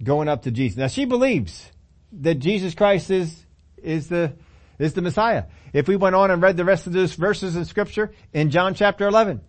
[0.02, 0.78] going up to Jesus?
[0.78, 1.70] Now she believes
[2.12, 3.44] that Jesus Christ is,
[3.76, 4.32] is the,
[4.78, 5.44] is the Messiah.
[5.74, 8.72] If we went on and read the rest of those verses in scripture in John
[8.72, 9.42] chapter 11,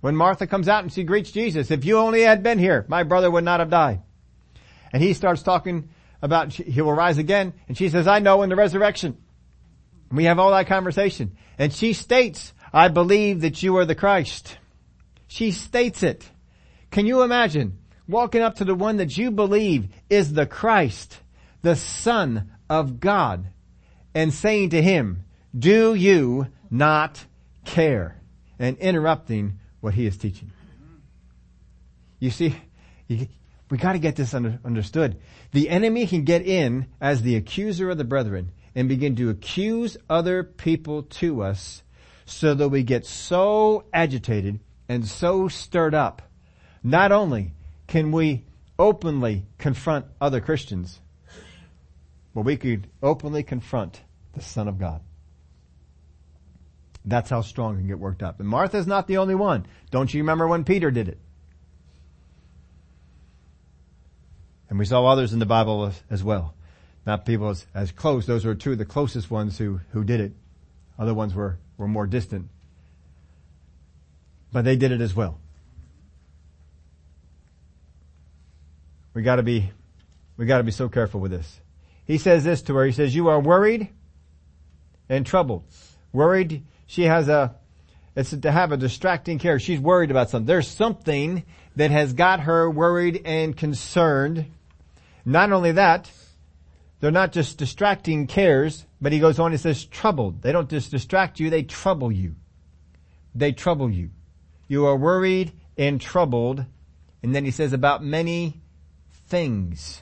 [0.00, 3.04] when Martha comes out and she greets Jesus, if you only had been here, my
[3.04, 4.02] brother would not have died.
[4.92, 5.90] And he starts talking
[6.26, 7.54] about he will rise again.
[7.66, 9.16] And she says, I know in the resurrection.
[10.12, 11.36] We have all that conversation.
[11.58, 14.58] And she states, I believe that you are the Christ.
[15.26, 16.28] She states it.
[16.90, 21.18] Can you imagine walking up to the one that you believe is the Christ,
[21.62, 23.46] the Son of God,
[24.14, 25.24] and saying to him,
[25.58, 27.24] do you not
[27.64, 28.20] care
[28.58, 30.50] and interrupting what he is teaching.
[32.18, 32.56] You see,
[33.68, 35.20] we gotta get this under, understood.
[35.52, 39.96] The enemy can get in as the accuser of the brethren and begin to accuse
[40.08, 41.82] other people to us
[42.26, 46.22] so that we get so agitated and so stirred up.
[46.82, 47.54] Not only
[47.86, 48.44] can we
[48.78, 51.00] openly confront other Christians,
[52.34, 54.02] but we could openly confront
[54.34, 55.00] the Son of God.
[57.04, 58.40] That's how strong can get worked up.
[58.40, 59.66] And Martha's not the only one.
[59.90, 61.18] Don't you remember when Peter did it?
[64.68, 66.54] And we saw others in the Bible as, as well.
[67.06, 68.26] Not people as, as, close.
[68.26, 70.32] Those were two of the closest ones who, who did it.
[70.98, 72.48] Other ones were, were more distant.
[74.52, 75.38] But they did it as well.
[79.14, 79.70] We gotta be,
[80.36, 81.60] we gotta be so careful with this.
[82.04, 82.84] He says this to her.
[82.84, 83.88] He says, you are worried
[85.08, 85.64] and troubled.
[86.12, 87.54] Worried, she has a,
[88.14, 89.58] it's to have a distracting care.
[89.58, 90.46] She's worried about something.
[90.46, 91.44] There's something
[91.76, 94.46] that has got her worried and concerned
[95.26, 96.08] not only that,
[97.00, 100.40] they're not just distracting cares, but he goes on and says troubled.
[100.40, 102.36] They don't just distract you, they trouble you.
[103.34, 104.10] They trouble you.
[104.68, 106.64] You are worried and troubled.
[107.22, 108.60] And then he says about many
[109.26, 110.00] things.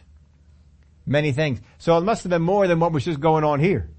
[1.07, 1.61] Many things.
[1.79, 3.91] So it must have been more than what was just going on here.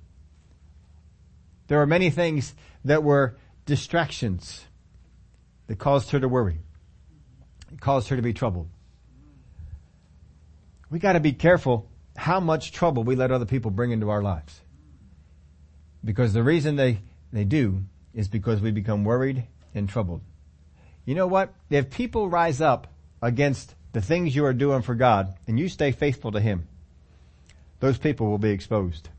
[1.68, 2.54] There were many things
[2.86, 4.64] that were distractions
[5.68, 6.60] that caused her to worry.
[7.74, 8.70] It caused her to be troubled
[10.90, 14.62] we gotta be careful how much trouble we let other people bring into our lives.
[16.04, 17.00] Because the reason they,
[17.34, 17.84] they do
[18.14, 20.22] is because we become worried and troubled.
[21.06, 21.54] You know what?
[21.70, 22.88] If people rise up
[23.22, 26.68] against the things you are doing for God and you stay faithful to Him,
[27.80, 29.10] those people will be exposed.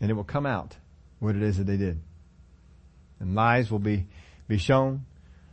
[0.00, 0.76] And it will come out
[1.18, 2.00] what it is that they did.
[3.18, 4.06] And lies will be,
[4.48, 5.04] be shown,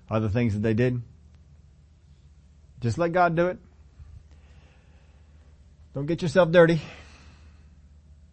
[0.10, 1.02] other things that they did.
[2.80, 3.58] Just let God do it.
[5.98, 6.80] Don't get yourself dirty.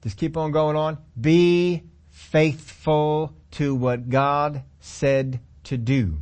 [0.03, 0.99] Just keep on going on.
[1.19, 6.19] Be faithful to what God said to do.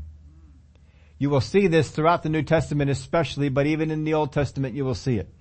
[1.18, 4.76] You will see this throughout the New Testament especially, but even in the Old Testament
[4.76, 5.34] you will see it.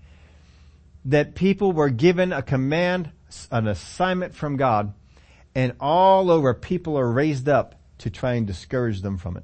[1.06, 3.12] That people were given a command,
[3.52, 4.96] an assignment from God,
[5.54, 9.44] and all over people are raised up to try and discourage them from it.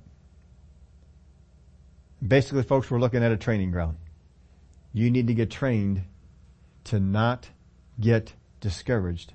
[2.28, 3.98] Basically folks, we're looking at a training ground.
[4.92, 6.02] You need to get trained
[6.88, 7.50] to not
[8.00, 9.34] get discouraged,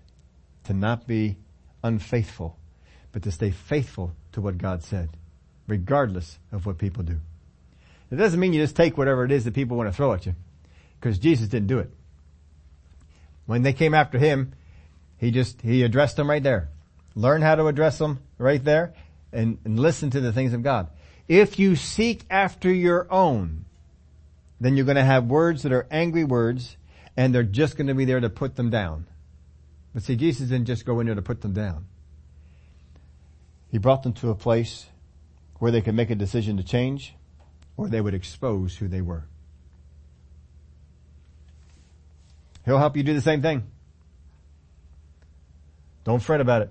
[0.64, 1.36] to not be
[1.82, 2.58] unfaithful,
[3.12, 5.10] but to stay faithful to what God said,
[5.66, 7.20] regardless of what people do.
[8.10, 10.26] It doesn't mean you just take whatever it is that people want to throw at
[10.26, 10.34] you,
[11.00, 11.90] because Jesus didn't do it.
[13.46, 14.52] When they came after him,
[15.18, 16.68] he just, he addressed them right there.
[17.14, 18.94] Learn how to address them right there
[19.32, 20.88] and, and listen to the things of God.
[21.28, 23.64] If you seek after your own,
[24.60, 26.76] then you're going to have words that are angry words
[27.16, 29.06] and they're just going to be there to put them down.
[29.94, 31.86] But see, Jesus didn't just go in there to put them down.
[33.70, 34.86] He brought them to a place
[35.58, 37.14] where they could make a decision to change
[37.76, 39.24] or they would expose who they were.
[42.64, 43.64] He'll help you do the same thing.
[46.04, 46.70] Don't fret about it.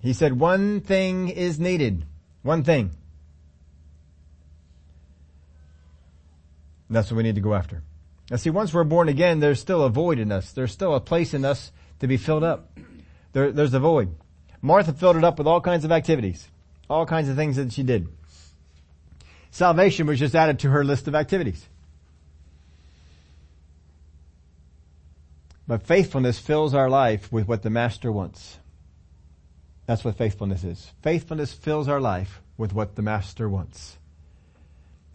[0.00, 2.04] He said one thing is needed.
[2.42, 2.90] One thing.
[6.90, 7.82] That's what we need to go after.
[8.30, 10.52] Now see, once we're born again, there's still a void in us.
[10.52, 12.76] There's still a place in us to be filled up.
[13.32, 14.14] There, there's a void.
[14.62, 16.48] Martha filled it up with all kinds of activities.
[16.88, 18.08] All kinds of things that she did.
[19.50, 21.68] Salvation was just added to her list of activities.
[25.66, 28.58] But faithfulness fills our life with what the Master wants.
[29.86, 30.92] That's what faithfulness is.
[31.02, 33.98] Faithfulness fills our life with what the Master wants.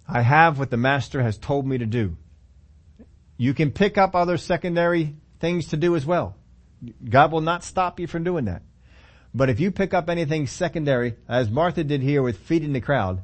[0.07, 2.17] I have what the Master has told me to do.
[3.41, 6.35] You can pick up other secondary things to do as well.
[7.09, 8.61] God will not stop you from doing that.
[9.33, 13.21] But if you pick up anything secondary, as Martha did here with feeding the crowd,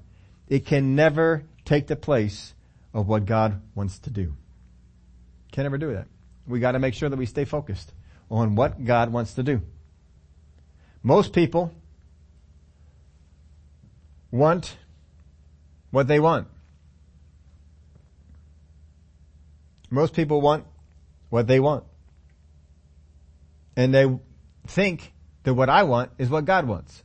[0.47, 2.53] it can never take the place
[2.93, 4.33] of what God wants to do.
[5.51, 6.07] Can never do that.
[6.47, 7.91] We gotta make sure that we stay focused
[8.31, 9.63] on what God wants to do.
[11.03, 11.73] Most people
[14.31, 14.77] want
[15.91, 16.47] what they want.
[19.89, 20.65] Most people want
[21.29, 21.83] what they want.
[23.75, 24.07] And they
[24.67, 25.13] think
[25.43, 27.03] that what I want is what God wants.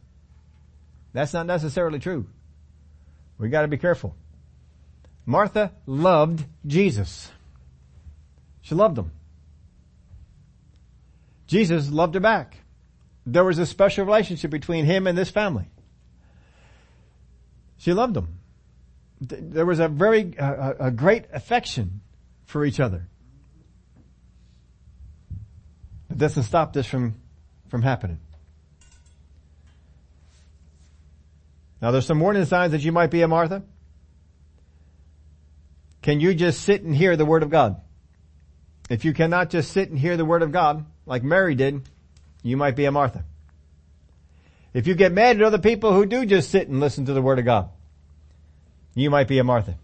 [1.12, 2.26] That's not necessarily true.
[3.38, 4.14] We gotta be careful.
[5.26, 7.30] Martha loved Jesus.
[8.62, 9.10] She loved him.
[11.46, 12.56] Jesus loved her back.
[13.26, 15.68] there was a special relationship between him and this family.
[17.78, 18.38] She loved him.
[19.20, 22.00] There was a very, a, a great affection
[22.50, 23.06] for each other.
[26.10, 27.14] It doesn't stop this from,
[27.68, 28.18] from happening.
[31.80, 33.62] Now there's some warning signs that you might be a Martha.
[36.02, 37.80] Can you just sit and hear the Word of God?
[38.90, 41.88] If you cannot just sit and hear the Word of God, like Mary did,
[42.42, 43.24] you might be a Martha.
[44.74, 47.22] If you get mad at other people who do just sit and listen to the
[47.22, 47.70] Word of God,
[48.94, 49.76] you might be a Martha.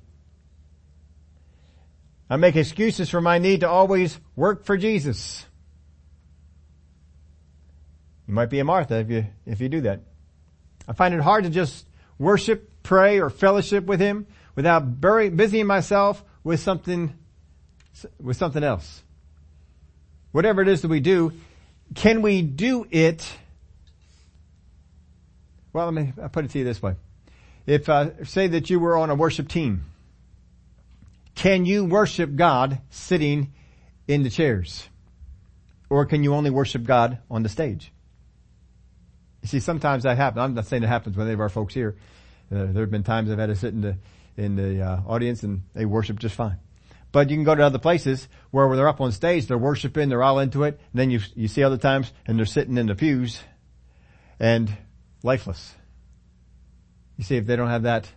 [2.28, 5.46] I make excuses for my need to always work for Jesus.
[8.26, 10.00] You might be a Martha if you, if you do that.
[10.88, 11.86] I find it hard to just
[12.18, 17.14] worship, pray, or fellowship with Him without bury, busying myself with something,
[18.20, 19.02] with something else.
[20.32, 21.32] Whatever it is that we do,
[21.94, 23.26] can we do it?
[25.72, 26.96] Well, let me I'll put it to you this way.
[27.66, 29.84] If, uh, say that you were on a worship team,
[31.36, 33.52] can you worship God sitting
[34.08, 34.88] in the chairs?
[35.88, 37.92] Or can you only worship God on the stage?
[39.42, 40.42] You see, sometimes that happens.
[40.42, 41.96] I'm not saying it happens with any of our folks here.
[42.50, 43.96] Uh, there have been times I've had to sit in the
[44.36, 46.58] in the uh, audience and they worship just fine.
[47.12, 50.08] But you can go to other places where when they're up on stage, they're worshiping,
[50.08, 50.80] they're all into it.
[50.92, 53.40] And then you you see other times and they're sitting in the pews
[54.40, 54.76] and
[55.22, 55.74] lifeless.
[57.16, 58.10] You see, if they don't have that,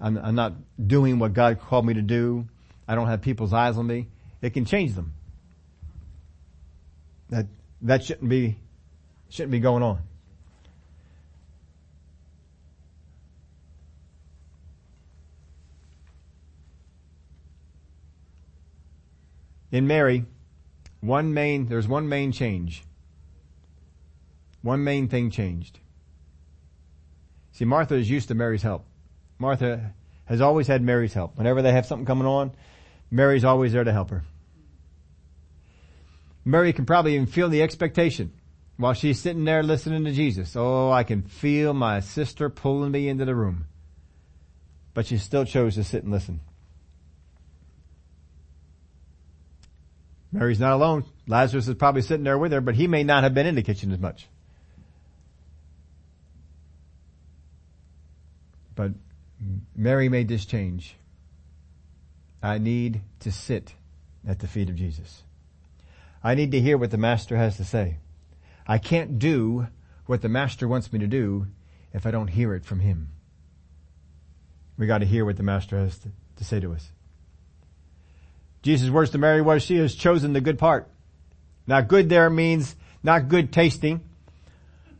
[0.00, 2.46] I'm, I'm not doing what God called me to do.
[2.86, 4.08] I don't have people's eyes on me.
[4.40, 5.14] It can change them.
[7.30, 7.46] That
[7.82, 8.56] that shouldn't be
[9.28, 9.98] shouldn't be going on.
[19.70, 20.24] in Mary,
[21.00, 22.84] one main, there's one main change.
[24.62, 25.78] One main thing changed.
[27.52, 28.84] See, Martha is used to Mary's help.
[29.38, 29.92] Martha
[30.24, 31.36] has always had Mary's help.
[31.36, 32.52] Whenever they have something coming on,
[33.10, 34.24] Mary's always there to help her.
[36.44, 38.32] Mary can probably even feel the expectation
[38.76, 40.54] while she's sitting there listening to Jesus.
[40.56, 43.66] Oh, I can feel my sister pulling me into the room.
[44.94, 46.40] But she still chose to sit and listen.
[50.32, 51.04] Mary's not alone.
[51.26, 53.62] Lazarus is probably sitting there with her, but he may not have been in the
[53.62, 54.26] kitchen as much.
[58.74, 58.92] But
[59.76, 60.96] Mary made this change.
[62.42, 63.74] I need to sit
[64.26, 65.22] at the feet of Jesus.
[66.22, 67.98] I need to hear what the Master has to say.
[68.66, 69.68] I can't do
[70.06, 71.46] what the Master wants me to do
[71.92, 73.08] if I don't hear it from Him.
[74.76, 76.90] We gotta hear what the Master has to, to say to us.
[78.62, 80.88] Jesus' words to Mary was, she has chosen the good part.
[81.66, 84.00] Now good there means not good tasting,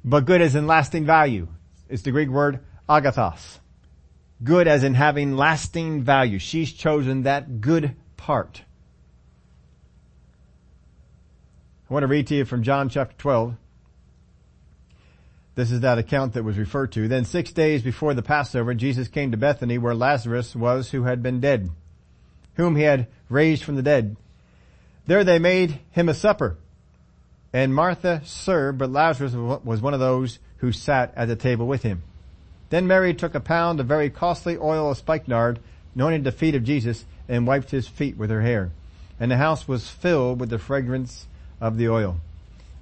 [0.05, 1.49] but good as in lasting value.
[1.89, 3.58] It's the Greek word agathos.
[4.43, 6.39] Good as in having lasting value.
[6.39, 8.63] She's chosen that good part.
[11.91, 13.57] I want to read to you from John chapter 12.
[15.55, 17.09] This is that account that was referred to.
[17.09, 21.23] Then six days before the Passover, Jesus came to Bethany where Lazarus was who had
[21.23, 21.71] been dead
[22.59, 24.17] whom he had raised from the dead.
[25.07, 26.59] There they made him a supper.
[27.53, 31.83] And Martha served, but Lazarus was one of those who sat at the table with
[31.83, 32.03] him.
[32.71, 35.59] Then Mary took a pound of very costly oil of spikenard,
[35.95, 38.71] anointed the feet of Jesus, and wiped his feet with her hair.
[39.19, 41.27] And the house was filled with the fragrance
[41.61, 42.19] of the oil.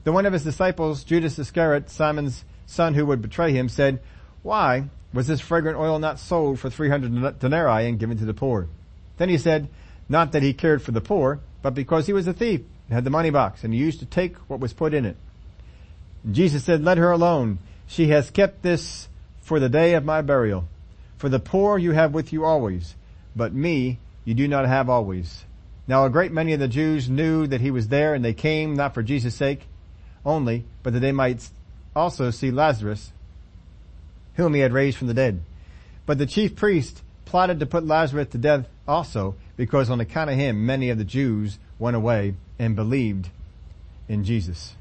[0.04, 4.00] Then one of his disciples, Judas Iscariot, Simon's son who would betray him, said,
[4.42, 8.68] Why was this fragrant oil not sold for 300 denarii and given to the poor?
[9.16, 9.68] Then he said,
[10.08, 13.04] not that he cared for the poor, but because he was a thief and had
[13.04, 15.16] the money box and used to take what was put in it.
[16.22, 17.58] And Jesus said, let her alone.
[17.86, 19.08] She has kept this
[19.46, 20.66] for the day of my burial.
[21.18, 22.96] For the poor you have with you always,
[23.36, 25.44] but me you do not have always.
[25.86, 28.74] Now a great many of the Jews knew that he was there and they came
[28.74, 29.68] not for Jesus' sake
[30.24, 31.48] only, but that they might
[31.94, 33.12] also see Lazarus,
[34.34, 35.42] whom he had raised from the dead.
[36.06, 40.36] But the chief priest plotted to put Lazarus to death also because on account of
[40.36, 43.30] him many of the Jews went away and believed
[44.08, 44.74] in Jesus.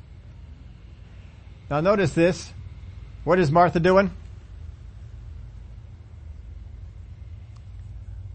[1.70, 2.52] Now notice this.
[3.26, 4.10] What is Martha doing?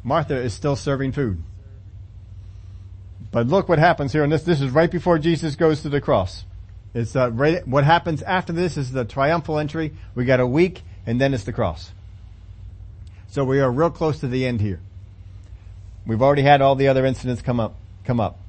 [0.03, 1.43] Martha is still serving food.
[3.31, 6.01] But look what happens here, and this, this is right before Jesus goes to the
[6.01, 6.45] cross.
[6.95, 9.95] It's uh, right, what happens after this is the triumphal entry.
[10.15, 11.93] We got a week, and then it's the cross.
[13.29, 14.81] So we are real close to the end here.
[16.07, 18.41] We've already had all the other incidents come up, come up.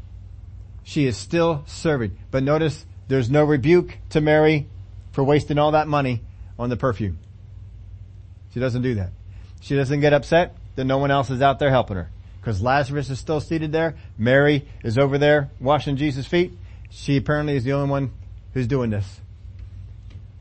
[0.83, 2.17] She is still serving.
[2.31, 4.67] But notice there's no rebuke to Mary.
[5.11, 6.21] for wasting all that money
[6.57, 7.19] on the perfume.
[8.53, 9.09] She doesn't do that.
[9.59, 12.09] She doesn't get upset that no one else is out there helping her.
[12.39, 13.93] Because Lazarus is still seated there.
[14.17, 16.53] Mary is over there washing Jesus' feet.
[16.89, 18.11] She apparently is the only one
[18.55, 19.19] who's doing this.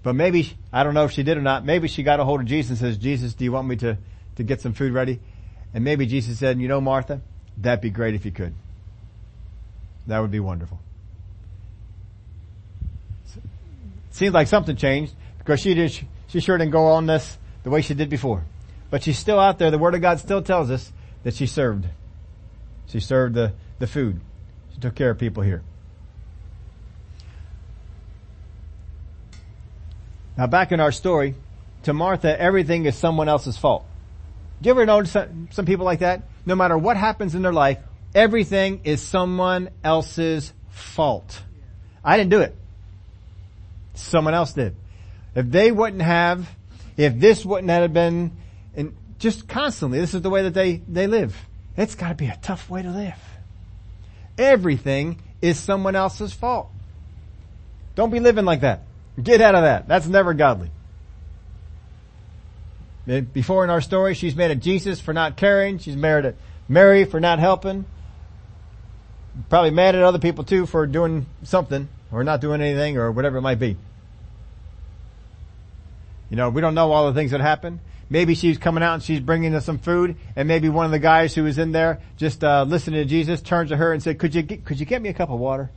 [0.03, 2.41] But maybe, I don't know if she did or not, maybe she got a hold
[2.41, 3.99] of Jesus and says, Jesus, do you want me to,
[4.37, 5.21] to get some food ready?
[5.75, 7.21] And maybe Jesus said, you know Martha,
[7.59, 8.55] that'd be great if you could.
[10.07, 10.81] That would be wonderful.
[14.13, 15.93] Seems like something changed because she did,
[16.29, 18.43] she sure didn't go on this the way she did before.
[18.91, 19.71] But she's still out there.
[19.71, 21.87] The Word of God still tells us that she served.
[22.89, 24.21] She served the, the food.
[24.75, 25.63] She took care of people here.
[30.37, 31.35] Now back in our story,
[31.85, 33.85] to Martha, everything is someone else's fault.
[34.61, 35.17] Do you ever notice
[35.51, 36.23] some people like that?
[36.45, 37.79] No matter what happens in their life,
[38.15, 41.43] everything is someone else's fault.
[42.05, 42.55] I didn't do it.
[43.95, 44.77] Someone else did.
[45.35, 46.49] If they wouldn't have,
[46.97, 48.33] if this wouldn't have been,
[49.21, 51.37] just constantly, this is the way that they, they live.
[51.77, 53.15] It's gotta be a tough way to live.
[54.37, 56.71] Everything is someone else's fault.
[57.95, 58.83] Don't be living like that.
[59.23, 59.87] Get out of that.
[59.87, 60.71] That's never godly.
[63.07, 65.79] Before in our story, she's mad at Jesus for not caring.
[65.79, 66.35] She's mad at
[66.69, 67.85] Mary for not helping.
[69.49, 73.39] Probably mad at other people too for doing something or not doing anything or whatever
[73.39, 73.77] it might be.
[76.31, 77.81] You know, we don't know all the things that happen.
[78.13, 80.99] Maybe she's coming out and she's bringing us some food, and maybe one of the
[80.99, 84.19] guys who was in there just uh, listening to Jesus turns to her and said,
[84.19, 85.71] "Could you get, could you get me a cup of water?"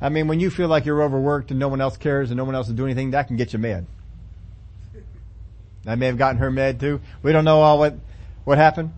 [0.00, 2.44] I mean, when you feel like you're overworked and no one else cares and no
[2.44, 3.86] one else is doing anything, that can get you mad.
[5.84, 7.00] That may have gotten her mad too.
[7.22, 7.94] We don't know all what
[8.44, 8.92] what happened,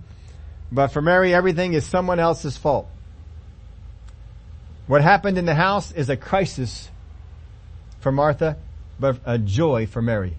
[0.72, 2.88] but for Mary, everything is someone else's fault.
[4.86, 6.90] What happened in the house is a crisis
[8.00, 8.56] for Martha
[9.00, 10.36] but a joy for Mary.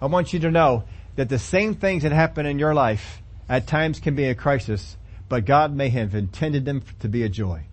[0.00, 0.84] I want you to know
[1.16, 4.96] that the same things that happen in your life at times can be a crisis,
[5.28, 7.64] but God may have intended them to be a joy.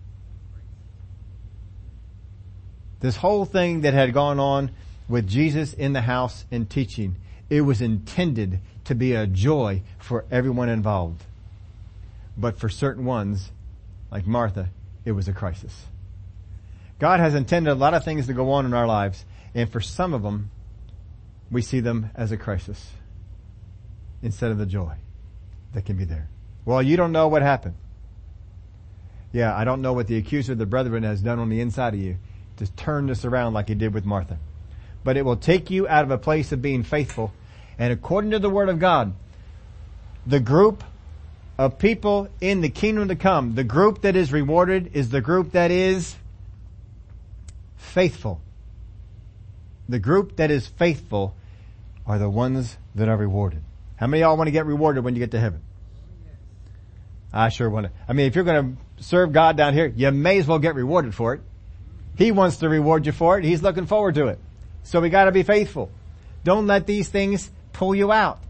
[3.00, 4.72] This whole thing that had gone on
[5.08, 7.16] with Jesus in the house and teaching,
[7.48, 11.24] it was intended to be a joy for everyone involved.
[12.36, 13.52] But for certain ones,
[14.10, 14.68] like Martha,
[15.04, 15.86] it was a crisis.
[16.98, 19.24] God has intended a lot of things to go on in our lives,
[19.54, 20.50] and for some of them,
[21.50, 22.92] we see them as a crisis
[24.22, 24.94] instead of the joy
[25.72, 26.28] that can be there.
[26.64, 27.74] Well, you don't know what happened.
[29.32, 31.94] Yeah, I don't know what the accuser of the brethren has done on the inside
[31.94, 32.16] of you
[32.56, 34.38] to turn this around like he did with Martha.
[35.04, 37.32] But it will take you out of a place of being faithful.
[37.78, 39.14] And according to the word of God,
[40.26, 40.84] the group
[41.56, 45.52] of people in the kingdom to come, the group that is rewarded is the group
[45.52, 46.16] that is
[47.76, 48.40] faithful.
[49.88, 51.34] The group that is faithful
[52.06, 53.62] are the ones that are rewarded.
[54.00, 55.60] How many y'all want to get rewarded when you get to heaven?
[57.32, 57.92] I sure want to.
[58.08, 60.74] I mean, if you're going to serve God down here, you may as well get
[60.74, 61.42] rewarded for it.
[62.16, 63.44] He wants to reward you for it.
[63.44, 64.38] He's looking forward to it.
[64.82, 65.90] So we gotta be faithful.
[66.44, 68.40] Don't let these things pull you out.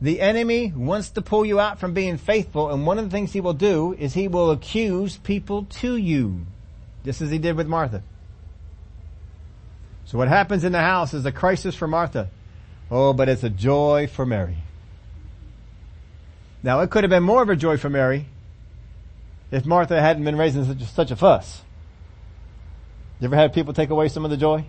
[0.00, 3.32] The enemy wants to pull you out from being faithful, and one of the things
[3.32, 6.46] he will do is he will accuse people to you.
[7.04, 8.02] Just as he did with Martha.
[10.04, 12.28] So what happens in the house is a crisis for Martha.
[12.90, 14.58] Oh, but it's a joy for Mary.
[16.64, 18.24] Now it could have been more of a joy for Mary
[19.50, 21.60] if Martha hadn't been raising such a, such a fuss.
[23.20, 24.64] You ever had people take away some of the joy?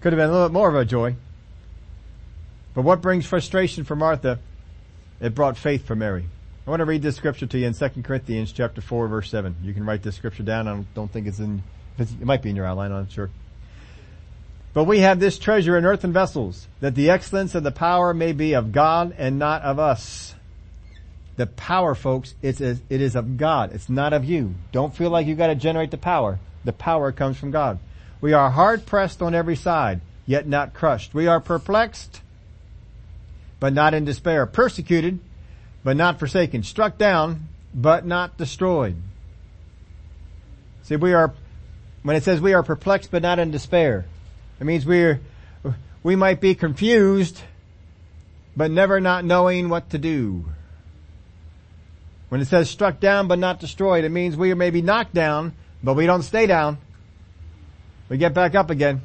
[0.00, 1.14] Could have been a little bit more of a joy.
[2.74, 4.40] But what brings frustration for Martha?
[5.20, 6.24] It brought faith for Mary.
[6.66, 9.54] I want to read this scripture to you in 2 Corinthians chapter 4 verse 7.
[9.62, 10.66] You can write this scripture down.
[10.66, 11.62] I don't think it's in,
[11.98, 13.30] it might be in your outline, I'm sure.
[14.74, 18.32] But we have this treasure in earthen vessels, that the excellence and the power may
[18.32, 20.34] be of God and not of us.
[21.40, 23.72] The power, folks, it's, it is of God.
[23.72, 24.56] It's not of you.
[24.72, 26.38] Don't feel like you gotta generate the power.
[26.66, 27.78] The power comes from God.
[28.20, 31.14] We are hard pressed on every side, yet not crushed.
[31.14, 32.20] We are perplexed,
[33.58, 34.44] but not in despair.
[34.44, 35.18] Persecuted,
[35.82, 36.62] but not forsaken.
[36.62, 38.96] Struck down, but not destroyed.
[40.82, 41.32] See, we are,
[42.02, 44.04] when it says we are perplexed, but not in despair,
[44.60, 45.22] it means we're,
[46.02, 47.40] we might be confused,
[48.54, 50.44] but never not knowing what to do.
[52.30, 55.52] When it says struck down but not destroyed, it means we may be knocked down,
[55.82, 56.78] but we don't stay down.
[58.08, 59.02] We get back up again.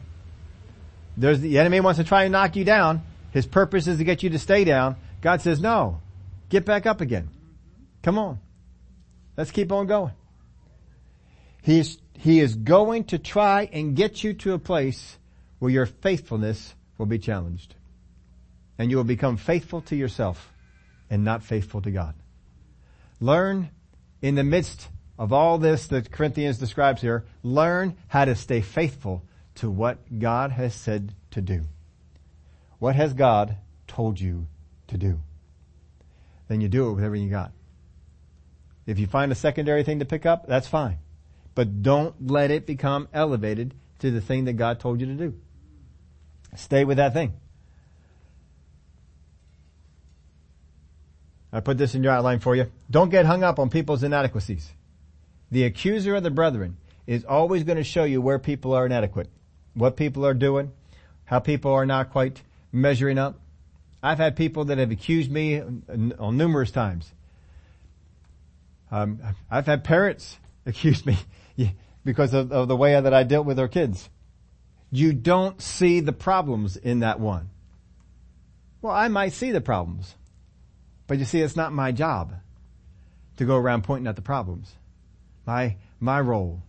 [1.17, 3.01] There's the enemy wants to try and knock you down.
[3.31, 4.95] His purpose is to get you to stay down.
[5.21, 6.01] God says, no,
[6.49, 7.29] get back up again.
[8.03, 8.39] Come on.
[9.35, 10.13] Let's keep on going.
[11.63, 15.17] He's, he is going to try and get you to a place
[15.57, 17.73] where your faithfulness will be challenged.
[18.77, 20.53] And you will become faithful to yourself
[21.09, 22.13] and not faithful to God.
[23.25, 23.71] Learn
[24.21, 29.23] in the midst of all this that Corinthians describes here, learn how to stay faithful
[29.55, 31.63] to what God has said to do.
[32.77, 33.57] What has God
[33.87, 34.45] told you
[34.89, 35.21] to do?
[36.49, 37.51] Then you do it with everything you got.
[38.85, 40.99] If you find a secondary thing to pick up, that's fine.
[41.55, 45.33] But don't let it become elevated to the thing that God told you to do.
[46.55, 47.33] Stay with that thing.
[51.55, 52.69] I put this in your outline for you.
[52.91, 54.69] Don't get hung up on people's inadequacies.
[55.51, 56.75] The accuser of the brethren
[57.07, 59.29] is always going to show you where people are inadequate,
[59.73, 60.73] what people are doing,
[61.23, 62.41] how people are not quite
[62.73, 63.39] measuring up.
[64.03, 67.09] I've had people that have accused me on numerous times.
[68.91, 71.17] Um, I've had parents accuse me
[72.03, 74.09] because of, of the way that I dealt with their kids.
[74.91, 77.49] You don't see the problems in that one.
[78.81, 80.15] Well, I might see the problems,
[81.07, 82.33] but you see, it's not my job
[83.37, 84.73] to go around pointing at the problems.
[85.45, 86.63] My, my role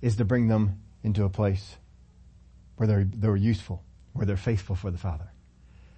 [0.00, 1.76] is to bring them into a place
[2.76, 3.82] where they're, they're useful,
[4.12, 5.30] where they're faithful for the Father.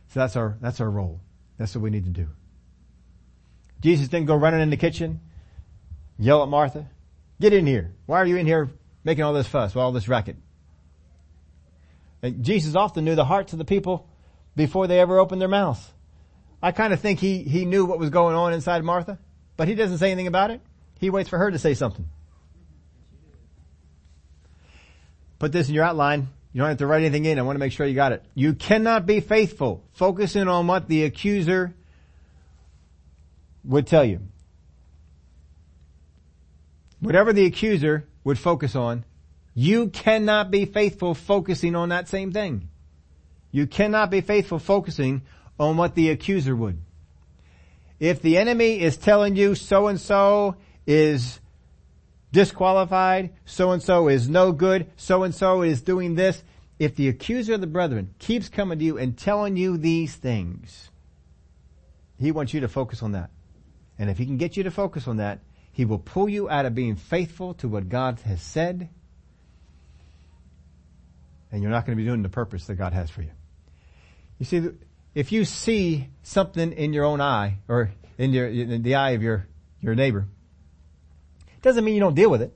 [0.09, 1.20] So that's our, that's our role.
[1.59, 2.28] That's what we need to do.
[3.80, 5.20] Jesus didn't go running in the kitchen,
[6.18, 6.86] yell at Martha,
[7.40, 7.92] get in here.
[8.07, 8.70] Why are you in here
[9.03, 10.36] making all this fuss, all this racket?
[12.22, 14.09] And Jesus often knew the hearts of the people
[14.57, 15.93] before they ever opened their mouths.
[16.64, 19.18] I kind of think he, he knew what was going on inside Martha,
[19.58, 20.62] but he doesn't say anything about it.
[20.98, 22.08] He waits for her to say something.
[25.38, 26.28] Put this in your outline.
[26.54, 27.38] You don't have to write anything in.
[27.38, 28.24] I want to make sure you got it.
[28.34, 31.74] You cannot be faithful focusing on what the accuser
[33.62, 34.20] would tell you.
[37.00, 39.04] Whatever the accuser would focus on,
[39.52, 42.70] you cannot be faithful focusing on that same thing.
[43.52, 45.20] You cannot be faithful focusing
[45.59, 46.78] on what the accuser would.
[48.00, 51.40] If the enemy is telling you so and so is
[52.32, 56.42] disqualified, so and so is no good, so and so is doing this,
[56.78, 60.90] if the accuser of the brethren keeps coming to you and telling you these things,
[62.18, 63.30] he wants you to focus on that.
[63.98, 65.40] And if he can get you to focus on that,
[65.72, 68.88] he will pull you out of being faithful to what God has said.
[71.52, 73.30] And you're not going to be doing the purpose that God has for you.
[74.38, 74.68] You see,
[75.14, 79.22] if you see something in your own eye or in, your, in the eye of
[79.22, 79.46] your,
[79.80, 80.26] your neighbor,
[81.64, 82.54] doesn't mean you don't deal with it.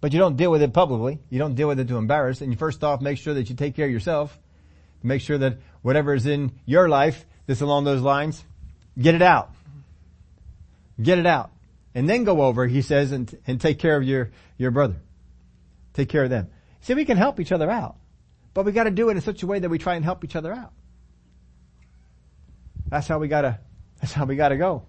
[0.00, 1.18] But you don't deal with it publicly.
[1.30, 2.42] You don't deal with it to embarrass.
[2.42, 4.38] And you first off make sure that you take care of yourself.
[5.02, 8.44] Make sure that whatever is in your life that's along those lines,
[8.98, 9.50] get it out.
[11.00, 11.50] Get it out.
[11.94, 14.96] And then go over, he says, and, and take care of your, your brother.
[15.94, 16.48] Take care of them.
[16.82, 17.96] See, we can help each other out.
[18.52, 20.36] But we gotta do it in such a way that we try and help each
[20.36, 20.72] other out.
[22.88, 23.58] That's how we gotta,
[24.00, 24.84] that's how we gotta go.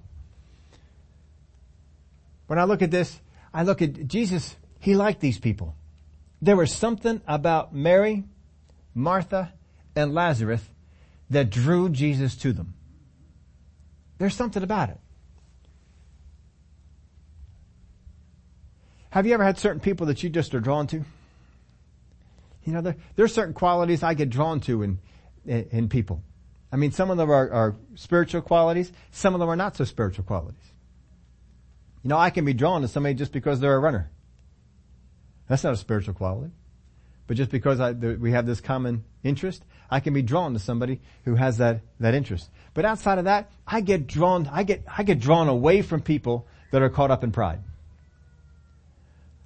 [2.47, 3.19] When I look at this,
[3.53, 5.75] I look at Jesus, he liked these people.
[6.41, 8.23] There was something about Mary,
[8.93, 9.53] Martha,
[9.95, 10.61] and Lazarus
[11.29, 12.75] that drew Jesus to them.
[14.17, 14.99] There's something about it.
[19.09, 21.03] Have you ever had certain people that you just are drawn to?
[22.63, 24.99] You know, there, are certain qualities I get drawn to in,
[25.45, 26.21] in, in people.
[26.71, 29.85] I mean, some of them are, are spiritual qualities, some of them are not so
[29.85, 30.59] spiritual qualities.
[32.03, 34.11] You know, I can be drawn to somebody just because they're a runner.
[35.47, 36.51] That's not a spiritual quality.
[37.25, 41.01] But just because I, we have this common interest, I can be drawn to somebody
[41.25, 42.49] who has that, that interest.
[42.73, 46.47] But outside of that, I get drawn, I get, I get drawn away from people
[46.71, 47.59] that are caught up in pride.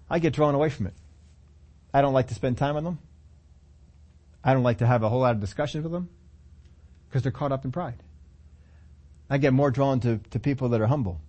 [0.10, 0.94] I get drawn away from it.
[1.94, 3.00] I don't like to spend time with them.
[4.44, 6.10] I don't like to have a whole lot of discussions with them
[7.12, 8.02] because they're caught up in pride.
[9.30, 11.20] I get more drawn to, to people that are humble.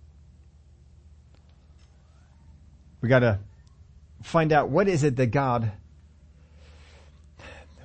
[3.01, 3.39] We gotta
[4.21, 5.73] find out what is it that God,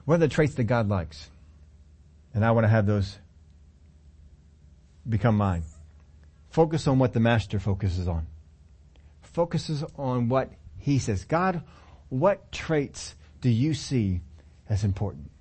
[0.05, 1.29] what are the traits that God likes?
[2.35, 3.19] And I want to have those
[5.09, 5.65] become mine.
[6.51, 8.29] Focus on what the master focuses on.
[9.23, 11.25] Focuses on what he says.
[11.25, 11.63] God,
[12.11, 14.21] what traits do you see
[14.69, 15.33] as important?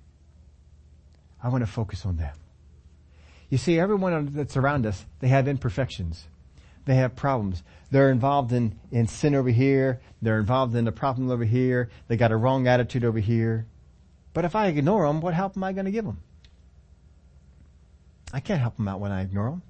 [1.40, 2.34] I want to focus on them.
[3.50, 6.26] You see, everyone that's around us, they have imperfections.
[6.84, 7.62] They have problems.
[7.90, 10.00] They're involved in, in sin over here.
[10.22, 11.90] They're involved in a problem over here.
[12.08, 13.66] They got a wrong attitude over here.
[14.34, 16.18] But if I ignore them, what help am I going to give them?
[18.32, 19.62] I can't help them out when I ignore them.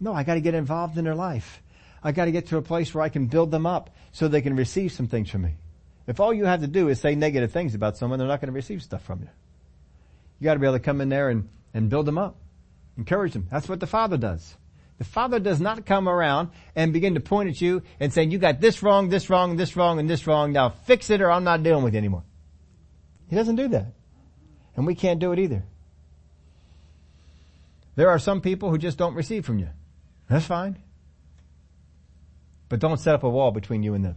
[0.00, 1.62] No, I got to get involved in their life.
[2.02, 4.42] I got to get to a place where I can build them up so they
[4.42, 5.54] can receive some things from me.
[6.06, 8.48] If all you have to do is say negative things about someone, they're not going
[8.48, 9.28] to receive stuff from you.
[10.40, 12.36] You got to be able to come in there and, and build them up,
[12.96, 13.46] encourage them.
[13.50, 14.56] That's what the Father does.
[14.98, 18.38] The Father does not come around and begin to point at you and saying, you
[18.38, 20.52] got this wrong, this wrong, this wrong, and this wrong.
[20.52, 22.22] Now fix it or I'm not dealing with you anymore.
[23.28, 23.86] He doesn't do that.
[24.76, 25.64] And we can't do it either.
[27.96, 29.68] There are some people who just don't receive from you.
[30.28, 30.78] That's fine.
[32.68, 34.16] But don't set up a wall between you and them.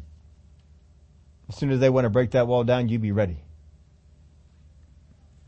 [1.49, 3.37] As soon as they want to break that wall down, you be ready.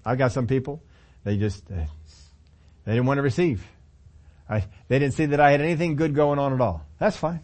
[0.06, 0.82] I've got some people,
[1.24, 1.64] they just,
[2.88, 3.68] they didn't want to receive.
[4.50, 6.86] I, they didn't see that I had anything good going on at all.
[7.00, 7.42] That's fine.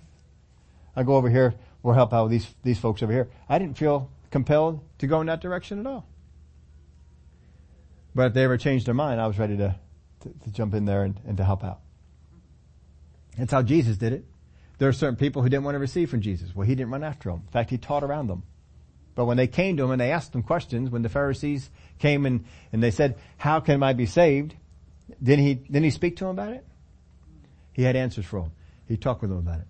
[0.96, 3.30] I go over here, we'll help out with these, these folks over here.
[3.50, 6.08] I didn't feel compelled to go in that direction at all.
[8.16, 9.76] But if they ever changed their mind, I was ready to,
[10.22, 11.82] to, to jump in there and, and to help out.
[13.38, 14.24] That's how Jesus did it.
[14.78, 16.56] There are certain people who didn't want to receive from Jesus.
[16.56, 17.42] Well, he didn't run after them.
[17.46, 18.44] In fact, he taught around them.
[19.14, 21.70] But when they came to him and they asked him questions, when the Pharisees
[22.00, 24.56] came and, and they said, how can I be saved?
[25.22, 26.66] Didn't he, didn't he speak to him about it?
[27.74, 28.52] He had answers for him.
[28.88, 29.68] He talked with him about it.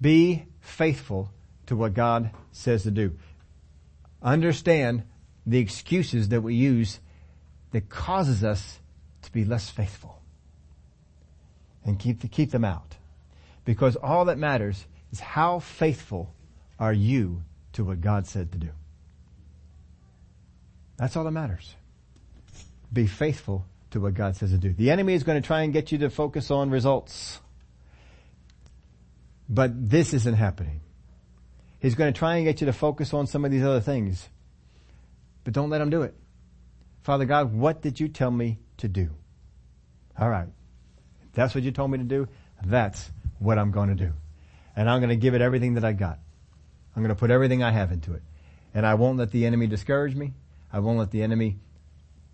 [0.00, 1.30] Be faithful
[1.66, 3.16] to what God says to do.
[4.22, 5.04] Understand
[5.46, 7.00] the excuses that we use
[7.72, 8.80] that causes us
[9.22, 10.20] to be less faithful.
[11.84, 12.96] And keep, keep them out.
[13.64, 16.32] Because all that matters is how faithful
[16.78, 18.70] are you to what God said to do.
[20.96, 21.74] That's all that matters.
[22.92, 24.72] Be faithful to what God says to do.
[24.72, 27.40] The enemy is going to try and get you to focus on results.
[29.48, 30.80] But this isn't happening.
[31.80, 34.28] He's going to try and get you to focus on some of these other things.
[35.44, 36.14] But don't let him do it.
[37.02, 39.10] Father God, what did you tell me to do?
[40.18, 40.48] All right.
[41.22, 42.28] If that's what you told me to do.
[42.64, 44.12] That's what I'm going to do.
[44.76, 46.18] And I'm going to give it everything that I got.
[46.94, 48.22] I'm going to put everything I have into it.
[48.74, 50.34] And I won't let the enemy discourage me.
[50.72, 51.58] I won't let the enemy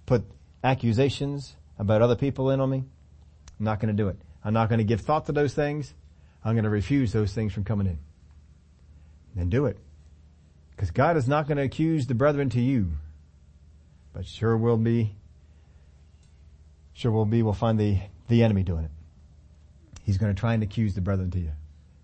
[0.06, 0.24] put
[0.64, 2.78] accusations about other people in on me.
[3.58, 4.16] I'm not going to do it.
[4.42, 5.94] I'm not going to give thought to those things.
[6.44, 7.98] I'm going to refuse those things from coming in.
[9.34, 9.78] Then do it.
[10.70, 12.92] Because God is not going to accuse the brethren to you,
[14.12, 15.14] but sure will be,
[16.94, 17.98] sure will be, we'll find the,
[18.28, 18.90] the enemy doing it.
[20.02, 21.52] He's going to try and accuse the brethren to you,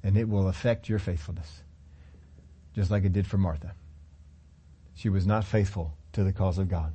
[0.02, 1.62] and it will affect your faithfulness,
[2.74, 3.74] just like it did for Martha.
[4.94, 6.92] She was not faithful to the cause of God.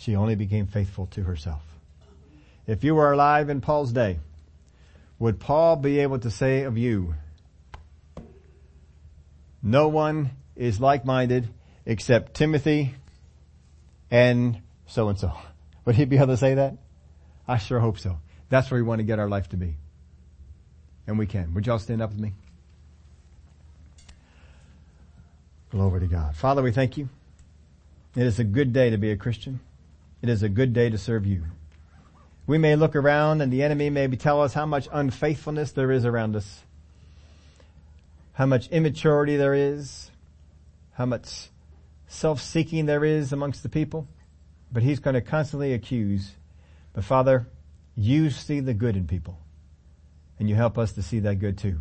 [0.00, 1.60] She only became faithful to herself.
[2.66, 4.18] If you were alive in Paul's day,
[5.18, 7.16] would Paul be able to say of you,
[9.62, 11.50] no one is like-minded
[11.84, 12.94] except Timothy
[14.10, 15.34] and so and so.
[15.84, 16.78] Would he be able to say that?
[17.46, 18.20] I sure hope so.
[18.48, 19.76] That's where we want to get our life to be.
[21.06, 21.52] And we can.
[21.52, 22.32] Would y'all stand up with me?
[25.70, 26.36] Glory to God.
[26.36, 27.10] Father, we thank you.
[28.16, 29.60] It is a good day to be a Christian.
[30.22, 31.44] It is a good day to serve you.
[32.46, 36.04] We may look around and the enemy may tell us how much unfaithfulness there is
[36.04, 36.64] around us,
[38.32, 40.10] how much immaturity there is,
[40.92, 41.48] how much
[42.08, 44.08] self-seeking there is amongst the people,
[44.70, 46.32] but he's going to constantly accuse.
[46.92, 47.48] But Father,
[47.94, 49.38] you see the good in people
[50.38, 51.78] and you help us to see that good too.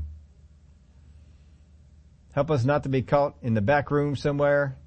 [2.31, 4.77] Help us not to be caught in the back room somewhere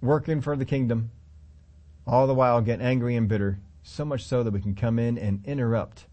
[0.00, 1.10] working for the kingdom
[2.06, 5.18] all the while get angry and bitter, so much so that we can come in
[5.18, 6.06] and interrupt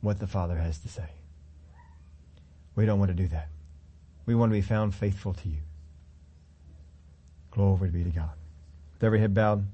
[0.00, 1.08] what the Father has to say.
[2.74, 3.48] We don't want to do that.
[4.26, 5.58] We want to be found faithful to you.
[7.50, 8.30] Glory be to God.
[8.94, 9.66] With every head bowed,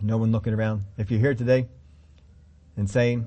[0.00, 0.84] no one looking around.
[0.96, 1.68] If you're here today
[2.76, 3.26] and saying,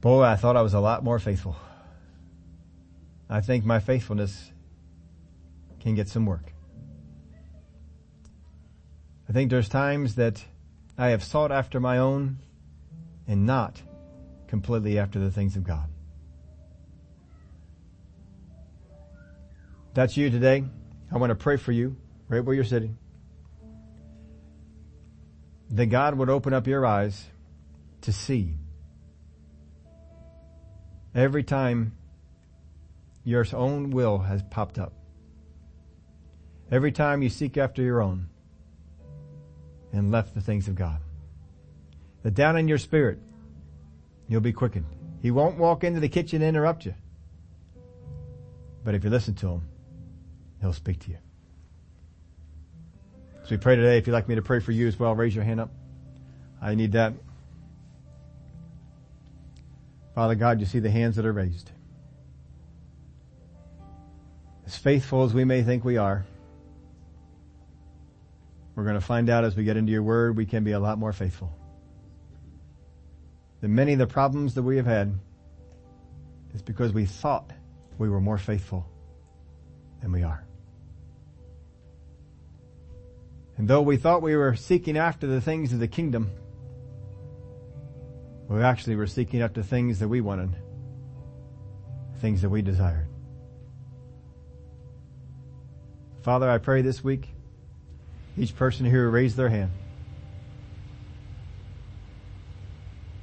[0.00, 1.56] boy, I thought I was a lot more faithful.
[3.28, 4.50] I think my faithfulness
[5.80, 6.53] can get some work.
[9.28, 10.44] I think there's times that
[10.98, 12.38] I have sought after my own
[13.26, 13.80] and not
[14.48, 15.88] completely after the things of God.
[19.94, 20.64] That's you today.
[21.10, 21.96] I want to pray for you
[22.28, 22.98] right where you're sitting.
[25.70, 27.24] That God would open up your eyes
[28.02, 28.54] to see
[31.14, 31.92] every time
[33.24, 34.92] your own will has popped up.
[36.70, 38.28] Every time you seek after your own
[39.94, 40.98] and left the things of God.
[42.22, 43.18] That down in your spirit,
[44.28, 44.86] you'll be quickened.
[45.22, 46.94] He won't walk into the kitchen and interrupt you.
[48.84, 49.62] But if you listen to him,
[50.60, 51.18] he'll speak to you.
[53.44, 55.34] So we pray today, if you'd like me to pray for you as well, raise
[55.34, 55.70] your hand up.
[56.60, 57.14] I need that.
[60.14, 61.70] Father God, you see the hands that are raised.
[64.66, 66.24] as faithful as we may think we are,
[68.74, 70.80] we're going to find out as we get into your word, we can be a
[70.80, 71.56] lot more faithful.
[73.60, 75.18] That many of the problems that we have had
[76.54, 77.50] is because we thought
[77.98, 78.86] we were more faithful
[80.00, 80.44] than we are.
[83.56, 86.30] And though we thought we were seeking after the things of the kingdom,
[88.48, 90.54] we actually were seeking after things that we wanted,
[92.20, 93.08] things that we desired.
[96.22, 97.33] Father, I pray this week,
[98.36, 99.70] each person here raised their hand,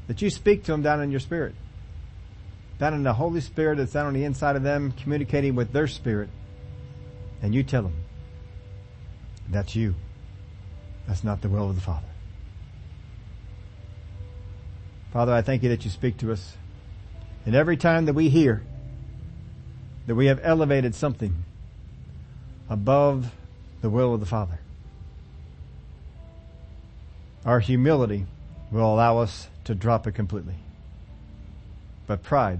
[0.07, 1.55] that you speak to them down in your spirit,
[2.79, 5.87] down in the Holy Spirit that's down on the inside of them, communicating with their
[5.87, 6.29] spirit,
[7.41, 7.95] and you tell them,
[9.49, 9.95] that's you.
[11.07, 12.07] That's not the will of the Father.
[15.11, 16.55] Father, I thank you that you speak to us.
[17.45, 18.63] And every time that we hear
[20.07, 21.43] that we have elevated something
[22.69, 23.31] above
[23.81, 24.59] the will of the Father,
[27.45, 28.25] our humility
[28.71, 30.55] will allow us to drop it completely.
[32.07, 32.59] But pride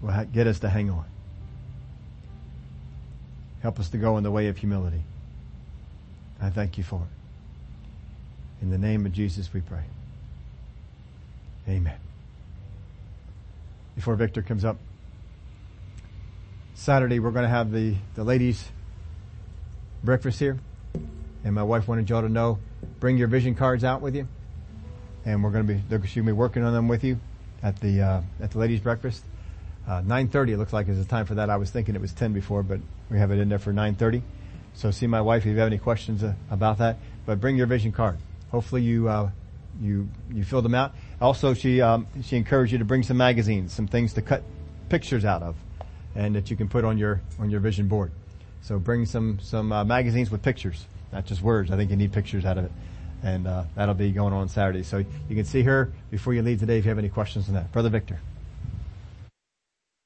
[0.00, 1.04] will get us to hang on.
[3.62, 5.02] Help us to go in the way of humility.
[6.40, 8.62] I thank you for it.
[8.62, 9.84] In the name of Jesus we pray.
[11.68, 11.98] Amen.
[13.94, 14.78] Before Victor comes up,
[16.74, 18.68] Saturday we're going to have the, the ladies
[20.02, 20.58] breakfast here.
[21.44, 22.58] And my wife wanted y'all to know,
[22.98, 24.26] bring your vision cards out with you.
[25.24, 27.18] And we're going to be, they're going to be working on them with you
[27.62, 29.24] at the, uh, at the ladies breakfast.
[29.86, 31.50] Uh, 9.30 it looks like is the time for that.
[31.50, 34.22] I was thinking it was 10 before, but we have it in there for 9.30.
[34.74, 36.98] So see my wife if you have any questions uh, about that.
[37.26, 38.18] But bring your vision card.
[38.50, 39.30] Hopefully you uh,
[39.80, 40.94] you you filled them out.
[41.20, 44.42] Also, she um, she encouraged you to bring some magazines, some things to cut
[44.88, 45.56] pictures out of,
[46.14, 48.10] and that you can put on your on your vision board.
[48.62, 51.70] So bring some some uh, magazines with pictures, not just words.
[51.70, 52.72] I think you need pictures out of it,
[53.22, 54.82] and uh, that'll be going on Saturday.
[54.82, 54.98] So
[55.28, 57.72] you can see her before you leave today if you have any questions on that,
[57.72, 58.20] Brother Victor.